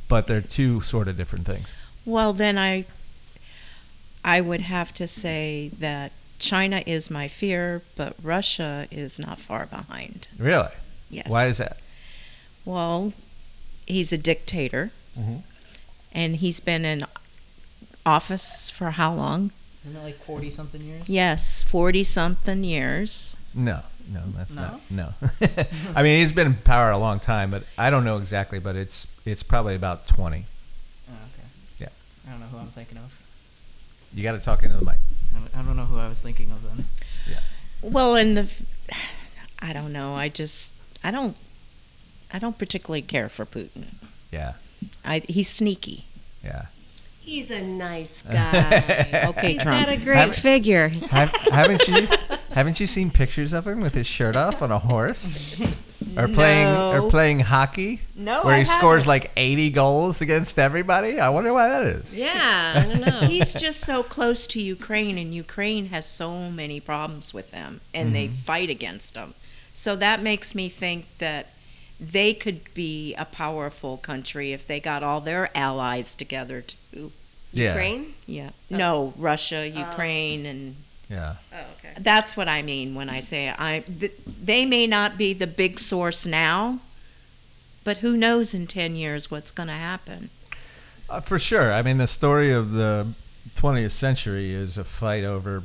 [0.07, 1.67] but they're two sort of different things.
[2.05, 2.85] well, then I,
[4.23, 9.65] I would have to say that China is my fear, but Russia is not far
[9.65, 10.27] behind.
[10.37, 10.69] Really?
[11.09, 11.27] Yes.
[11.29, 11.77] Why is that?
[12.65, 13.13] Well,
[13.85, 15.43] he's a dictator, Mhm.
[16.11, 17.05] and he's been in
[18.05, 19.51] office for how long?
[19.83, 21.07] Isn't it like forty something years?
[21.07, 23.37] Yes, forty something years.
[23.53, 23.81] No,
[24.11, 24.61] no, that's No?
[24.89, 24.91] not.
[24.91, 25.13] No,
[25.95, 28.59] I mean he's been in power a long time, but I don't know exactly.
[28.59, 30.45] But it's it's probably about twenty.
[31.07, 31.47] Oh, okay.
[31.79, 31.89] Yeah.
[32.27, 33.19] I don't know who I'm thinking of.
[34.13, 34.97] You got to talk into the mic.
[35.35, 36.87] I don't, I don't know who I was thinking of then.
[37.29, 37.39] Yeah.
[37.81, 38.47] Well, in the,
[39.59, 40.13] I don't know.
[40.15, 40.73] I just,
[41.05, 41.37] I don't,
[42.33, 43.85] I don't particularly care for Putin.
[44.31, 44.53] Yeah,
[45.05, 46.05] I, he's sneaky.
[46.43, 46.65] yeah.
[47.25, 49.23] He's a nice guy.
[49.29, 49.83] Okay, He's Trump.
[49.83, 50.89] got a great Have- figure.
[50.89, 52.07] Have, haven't you
[52.51, 55.59] haven't you seen pictures of him with his shirt off on a horse,
[56.17, 58.01] or playing or playing hockey?
[58.15, 59.07] No, where I he scores haven't.
[59.07, 61.19] like eighty goals against everybody.
[61.19, 62.15] I wonder why that is.
[62.15, 63.27] Yeah, I don't know.
[63.27, 68.13] He's just so close to Ukraine, and Ukraine has so many problems with them, and
[68.13, 68.35] they mm-hmm.
[68.35, 69.33] fight against them.
[69.73, 71.49] So that makes me think that
[71.99, 77.11] they could be a powerful country if they got all their allies together too.
[77.51, 77.69] Yeah.
[77.69, 78.13] Ukraine?
[78.25, 78.49] Yeah.
[78.69, 80.75] No, Russia, Ukraine, and
[81.09, 81.35] Yeah.
[81.53, 81.93] Oh, okay.
[81.99, 83.83] That's what I mean when I say I.
[83.99, 86.79] Th- they may not be the big source now,
[87.83, 90.29] but who knows in ten years what's going to happen?
[91.09, 91.71] Uh, for sure.
[91.71, 93.13] I mean, the story of the
[93.55, 95.61] 20th century is a fight over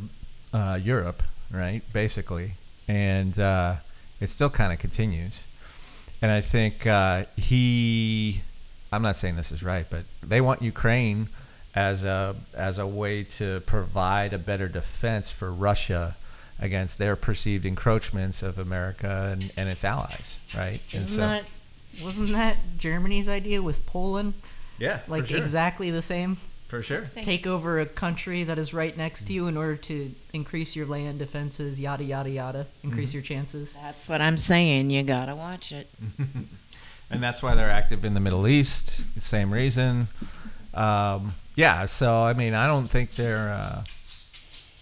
[0.52, 1.82] uh, Europe, right?
[1.92, 2.52] Basically,
[2.86, 3.76] and uh,
[4.20, 5.42] it still kind of continues.
[6.22, 8.42] And I think uh, he,
[8.92, 11.28] I'm not saying this is right, but they want Ukraine
[11.74, 16.16] as a as a way to provide a better defense for Russia
[16.58, 20.80] against their perceived encroachments of America and, and its allies, right?
[20.92, 21.44] Isn't that
[22.02, 24.34] wasn't that Germany's idea with Poland?
[24.78, 25.38] yeah, Like sure.
[25.38, 26.36] exactly the same.
[26.70, 27.10] For sure.
[27.20, 30.86] Take over a country that is right next to you in order to increase your
[30.86, 33.76] land defenses, yada yada yada, increase your chances.
[33.82, 34.90] That's what I'm saying.
[34.90, 35.90] You gotta watch it.
[37.10, 39.02] and that's why they're active in the Middle East.
[39.20, 40.06] Same reason.
[40.72, 41.84] Um, yeah.
[41.86, 43.50] So I mean, I don't think they're.
[43.50, 43.82] Uh,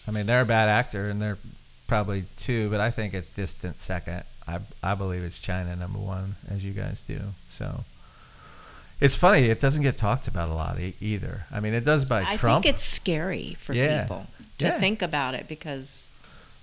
[0.06, 1.38] I mean, they're a bad actor, and they're
[1.86, 4.24] probably two, but I think it's distant second.
[4.46, 7.20] I I believe it's China number one, as you guys do.
[7.48, 7.84] So.
[9.00, 9.48] It's funny.
[9.48, 11.44] It doesn't get talked about a lot e- either.
[11.52, 12.32] I mean, it does by Trump.
[12.32, 12.64] I Trump.
[12.64, 14.02] think it's scary for Yeah.
[14.02, 14.26] people
[14.58, 14.78] to Yeah.
[14.80, 16.08] think about it because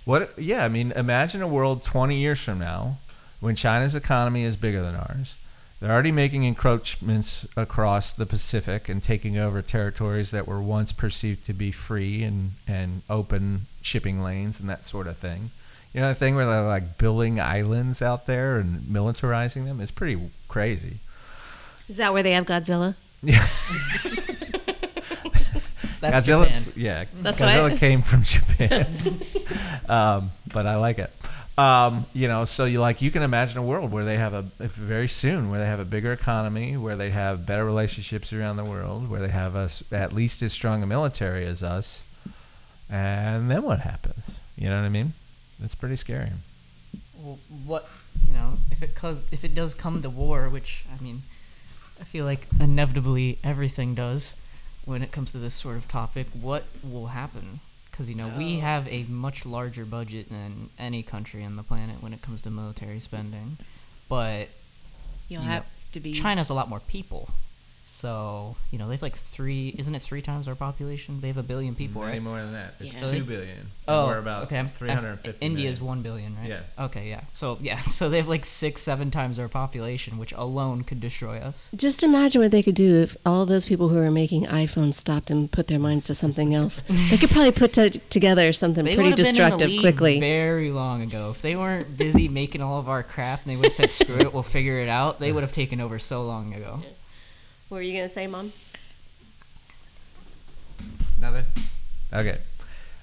[0.04, 0.34] What?
[0.38, 2.98] Yeah, I mean, imagine a world 20 years from now
[3.40, 5.34] when China's economy is bigger than ours.
[5.80, 11.44] They're already making encroachments across the Pacific and taking over territories that were once perceived
[11.46, 15.50] to be free and, and open shipping lanes and that sort of thing.
[15.92, 19.90] You know, the thing where they're like building islands out there and militarizing them is
[19.90, 20.98] pretty crazy.
[21.88, 22.94] Is that where they have Godzilla?
[26.00, 26.64] That's Godzilla, Japan.
[26.76, 27.78] yeah, That's Godzilla right.
[27.78, 28.86] came from Japan,
[29.88, 31.10] um, but I like it.
[31.58, 34.42] Um, you know, so you like you can imagine a world where they have a
[34.58, 38.64] very soon where they have a bigger economy, where they have better relationships around the
[38.64, 42.02] world, where they have us at least as strong a military as us,
[42.90, 44.38] and then what happens?
[44.56, 45.14] You know what I mean?
[45.64, 46.30] It's pretty scary.
[47.18, 47.88] Well, what
[48.26, 51.22] you know, if it cause if it does come to war, which I mean,
[52.00, 54.34] I feel like inevitably everything does
[54.84, 56.26] when it comes to this sort of topic.
[56.38, 57.60] What will happen?
[57.90, 62.02] Because you know we have a much larger budget than any country on the planet
[62.02, 63.56] when it comes to military spending,
[64.08, 64.48] but
[65.28, 67.30] you'll You know, have to be China's a lot more people.
[67.88, 69.72] So you know they have like three.
[69.78, 71.20] Isn't it three times our population?
[71.20, 72.22] They have a billion people, Way right?
[72.22, 72.74] more than that.
[72.80, 73.10] It's Yeah.
[73.12, 73.70] two billion.
[73.86, 74.56] Oh, we're about okay.
[74.56, 75.46] I'm- three hundred and fifty.
[75.46, 76.48] India's one billion, right?
[76.48, 76.60] Yeah.
[76.86, 77.20] Okay, yeah.
[77.30, 81.38] So yeah, so they have like six, seven times our population, which alone could destroy
[81.38, 81.70] us.
[81.76, 85.30] Just imagine what they could do if all those people who are making iPhones stopped
[85.30, 86.82] and put their minds to something else.
[87.10, 89.70] they could probably put to, together something They pretty would have been in the destructive
[89.70, 90.18] lead quickly.
[90.18, 91.30] very long ago.
[91.30, 94.16] If they weren't busy making all of our crap and they would have said, "Screw
[94.18, 96.80] it, we'll figure it out," they would have taken over so long ago.
[97.68, 98.52] What were you gonna say, Mom?
[101.20, 101.44] Nothing.
[102.12, 102.38] Okay.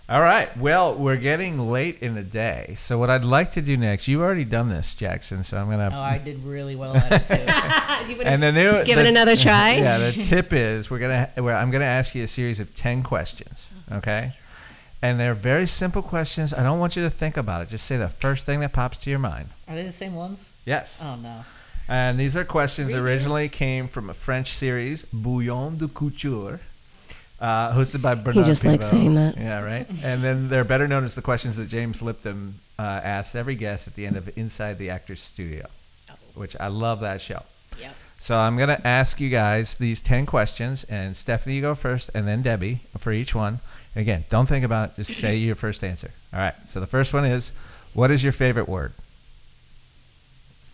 [0.09, 0.55] All right.
[0.57, 4.07] Well, we're getting late in the day, so what I'd like to do next.
[4.07, 5.43] You've already done this, Jackson.
[5.43, 5.89] So I'm gonna.
[5.93, 8.21] Oh, I did really well at it too.
[8.23, 8.83] and the new.
[8.83, 9.75] Give the- it another try.
[9.75, 9.97] Yeah.
[10.11, 11.29] The tip is we're gonna.
[11.37, 13.69] Where I'm gonna ask you a series of ten questions.
[13.91, 14.33] Okay.
[15.01, 16.53] And they're very simple questions.
[16.53, 17.69] I don't want you to think about it.
[17.69, 19.49] Just say the first thing that pops to your mind.
[19.67, 20.49] Are they the same ones?
[20.65, 21.01] Yes.
[21.03, 21.43] Oh no.
[21.87, 26.61] And these are questions originally came from a French series, Bouillon de Culture,
[27.39, 29.35] uh, hosted by Bernard He just likes saying that.
[29.37, 29.87] Yeah, right.
[30.03, 33.87] and then they're better known as the questions that James Lipton uh, asks every guest
[33.87, 35.67] at the end of Inside the Actor's Studio,
[36.35, 37.43] which I love that show.
[37.79, 37.95] Yep.
[38.17, 42.09] So I'm going to ask you guys these 10 questions, and Stephanie, you go first,
[42.13, 43.59] and then Debbie for each one.
[43.93, 46.11] And again, don't think about it, just say your first answer.
[46.33, 46.55] All right.
[46.65, 47.51] So the first one is
[47.93, 48.93] What is your favorite word?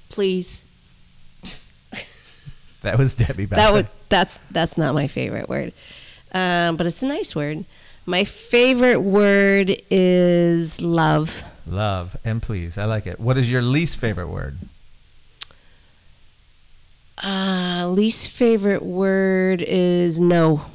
[0.10, 0.64] Please.
[2.82, 3.74] That was Debbie back That then.
[3.74, 5.74] would that's that's not my favorite word,
[6.34, 7.66] um, but it's a nice word.
[8.06, 11.44] My favorite word is love.
[11.68, 12.78] Love and please.
[12.78, 13.20] I like it.
[13.20, 14.58] What is your least favorite word?
[17.24, 20.66] Uh, least favorite word is no.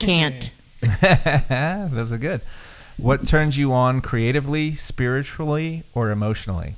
[0.00, 0.52] Can't.
[1.00, 2.40] Those are good.
[2.96, 6.74] What turns you on creatively, spiritually, or emotionally?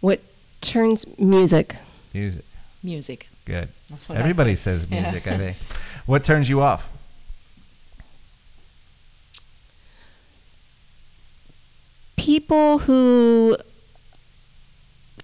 [0.00, 0.20] What
[0.60, 1.76] turns music?
[2.12, 2.44] Music.
[2.82, 3.28] Music.
[3.44, 3.68] Good.
[3.90, 4.80] That's what I Everybody said.
[4.80, 5.02] says Yeah.
[5.10, 5.56] music, I think.
[6.06, 6.90] What turns you off?
[12.16, 13.56] People who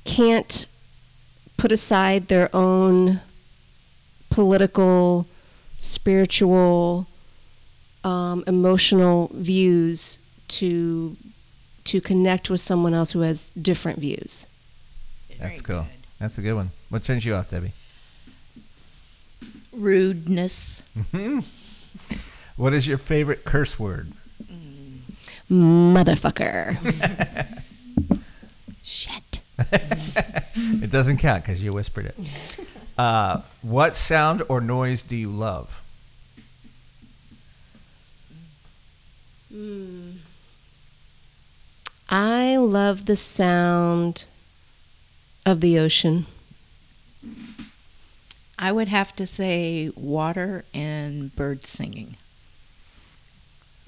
[0.05, 0.67] can't
[1.57, 3.21] put aside their own
[4.31, 5.27] political,
[5.79, 7.07] spiritual,
[8.05, 11.17] um, emotional views to
[11.85, 14.47] to connect with someone else who has different views.
[15.39, 15.87] That's cool.
[16.19, 16.71] That's a good one.
[16.91, 17.73] What turns you off, Debbie?
[19.79, 20.83] Rudeness.
[20.99, 21.41] Mm-hmm.
[22.57, 24.13] What is your favorite curse word?
[25.51, 26.77] Mm, motherfucker.
[28.83, 29.41] Shit.
[30.61, 32.17] It doesn't count because you whispered it.
[32.99, 35.85] Uh, what sound or noise do you love?
[39.55, 40.17] Mm.
[42.09, 44.25] I love the sound
[45.47, 46.27] of the ocean.
[48.59, 52.17] I would have to say water and bird singing.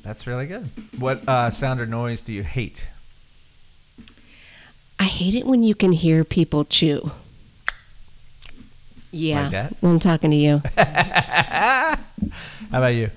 [0.03, 0.71] That's really good.
[0.99, 2.89] What uh, sound or noise do you hate?
[4.99, 7.11] I hate it when you can hear people chew.
[9.11, 9.43] Yeah.
[9.43, 9.77] Like that?
[9.81, 10.63] Well, I'm talking to you.
[10.77, 11.97] How
[12.71, 13.11] about you?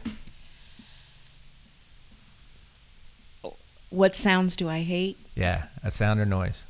[3.91, 5.17] What sounds do I hate?
[5.35, 6.65] Yeah, a sound or noise.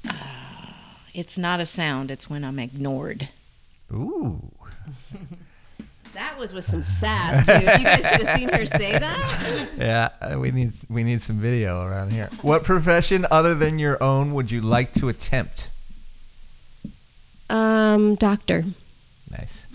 [1.13, 3.29] It's not a sound, it's when I'm ignored.
[3.93, 4.51] Ooh.
[6.13, 7.53] that was with some sass, too.
[7.53, 9.69] You guys could have seen her say that.
[9.77, 12.29] Yeah, uh, we need we need some video around here.
[12.41, 15.71] What profession other than your own would you like to attempt?
[17.49, 18.63] Um, doctor.
[19.29, 19.67] Nice.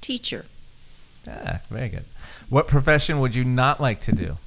[0.00, 0.44] Teacher.
[1.28, 2.04] Ah, very good.
[2.48, 4.38] What profession would you not like to do?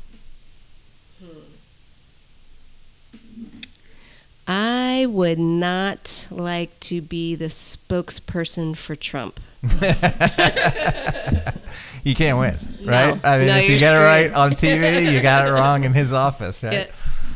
[4.48, 9.40] I would not like to be the spokesperson for Trump.
[12.04, 12.92] You can't win, No.
[12.92, 13.20] right?
[13.26, 15.86] I mean, No, if you you're get it right on TV, you got it wrong
[15.86, 16.74] in his office, right?
[16.74, 16.86] Yeah.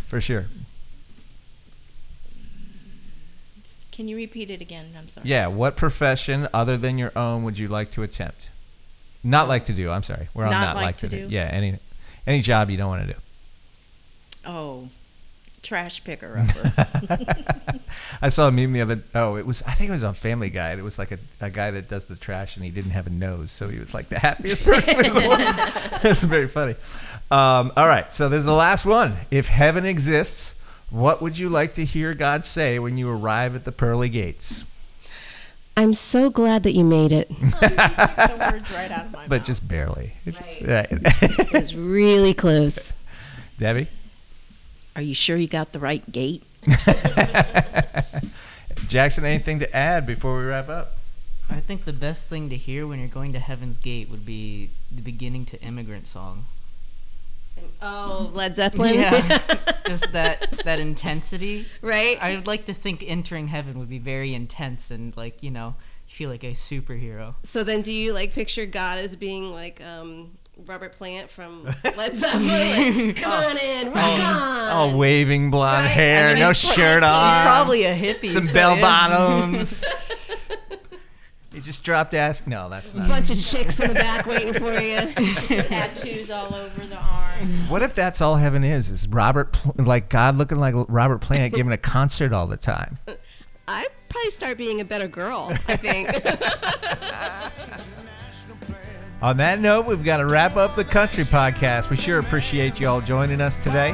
[0.08, 0.48] For sure.
[3.94, 4.88] Can you repeat it again?
[4.98, 5.28] I'm sorry.
[5.28, 5.48] Yeah.
[5.48, 8.50] What profession other than your own would you like to attempt?
[9.24, 9.90] Not like to do.
[9.90, 10.28] I'm sorry.
[10.34, 11.28] We're on Not not, like like, to to, do.
[11.30, 11.34] do?
[11.34, 11.50] Yeah.
[11.52, 11.80] Any
[12.28, 13.20] any job you don't want to do.
[14.46, 14.90] Oh,
[15.68, 17.80] trash picker upper.
[18.22, 19.04] I saw a meme the other.
[19.14, 19.62] Oh, it was.
[19.64, 20.72] I think it was on Family Guy.
[20.74, 23.10] It was like a, a guy that does the trash, and he didn't have a
[23.12, 25.40] nose, so he was like the happiest person in the world.
[26.02, 26.76] That's very funny.
[27.30, 29.18] Um, all right, so there's the last one.
[29.30, 30.56] If heaven exists,
[30.90, 34.64] what would you like to hear God say when you arrive at the pearly gates?
[35.76, 37.30] I'm so glad that you made it.
[37.40, 39.46] the words right out of my But mouth.
[39.46, 40.14] just barely.
[40.26, 40.62] Right.
[40.62, 40.88] right.
[40.92, 42.94] It was really close.
[43.60, 43.88] Debbie,
[44.98, 46.42] Are you sure you got the right gate?
[48.88, 50.98] Jackson, anything to add before we wrap up?
[51.52, 54.72] I think the best thing to hear when you're going to Heaven's Gate would be
[54.92, 56.46] the beginning to Immigrant Song.
[57.80, 58.96] Oh, Led Zeppelin.
[58.96, 59.22] Yeah,
[59.88, 61.68] just that that intensity.
[61.84, 62.18] right.
[62.20, 65.76] I would like to think entering heaven would be very intense and like you know
[66.08, 67.36] feel like a superhero.
[67.44, 70.32] so then, do you like picture God as being like um,
[70.66, 71.64] Robert Plant from
[71.98, 73.08] Led Zeppelin?
[73.08, 73.50] Like, Come oh.
[73.50, 74.72] on in, rock oh.
[74.82, 74.94] on.
[74.94, 75.92] Oh, waving blonde Right?
[75.92, 78.26] hair, I mean, no he's pro- shirt he's on, probably a hippie.
[78.28, 78.82] some so bell yeah.
[78.82, 79.86] bottoms.
[81.54, 82.48] he just dropped ask.
[82.48, 83.06] No, that's not.
[83.06, 85.14] A bunch of chicks in the back waiting for you.
[85.64, 87.70] Tattoos all over the arms.
[87.70, 88.90] What if that's all heaven is?
[88.90, 92.98] Is Robert Pl- like God looking like Robert Plant giving a concert all the time?
[93.68, 95.48] I'd probably start being a better girl.
[95.68, 96.08] I think.
[99.20, 101.90] On that note, we've got to wrap up the country podcast.
[101.90, 103.90] We sure appreciate you all joining us today.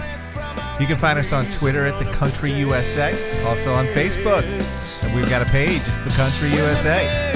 [0.81, 3.13] You can find us on Twitter at the Country USA,
[3.45, 4.43] also on Facebook.
[5.01, 7.31] And we've got a page, it's the Country USA.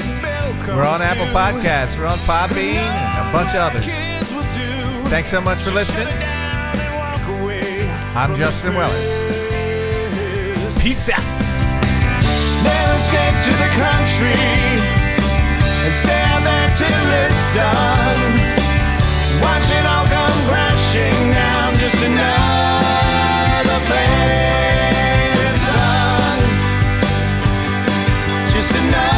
[0.68, 3.86] We're on Apple Podcasts, we're on Podbean, and a bunch of others.
[5.10, 6.08] Thanks so much for listening.
[8.18, 9.00] I'm Justin Weller.
[10.82, 11.24] Peace out.
[12.66, 14.97] Now escape to the country
[16.84, 18.58] and there.
[19.42, 22.28] Watch it all come crashing down, just another.
[28.52, 29.17] Just another.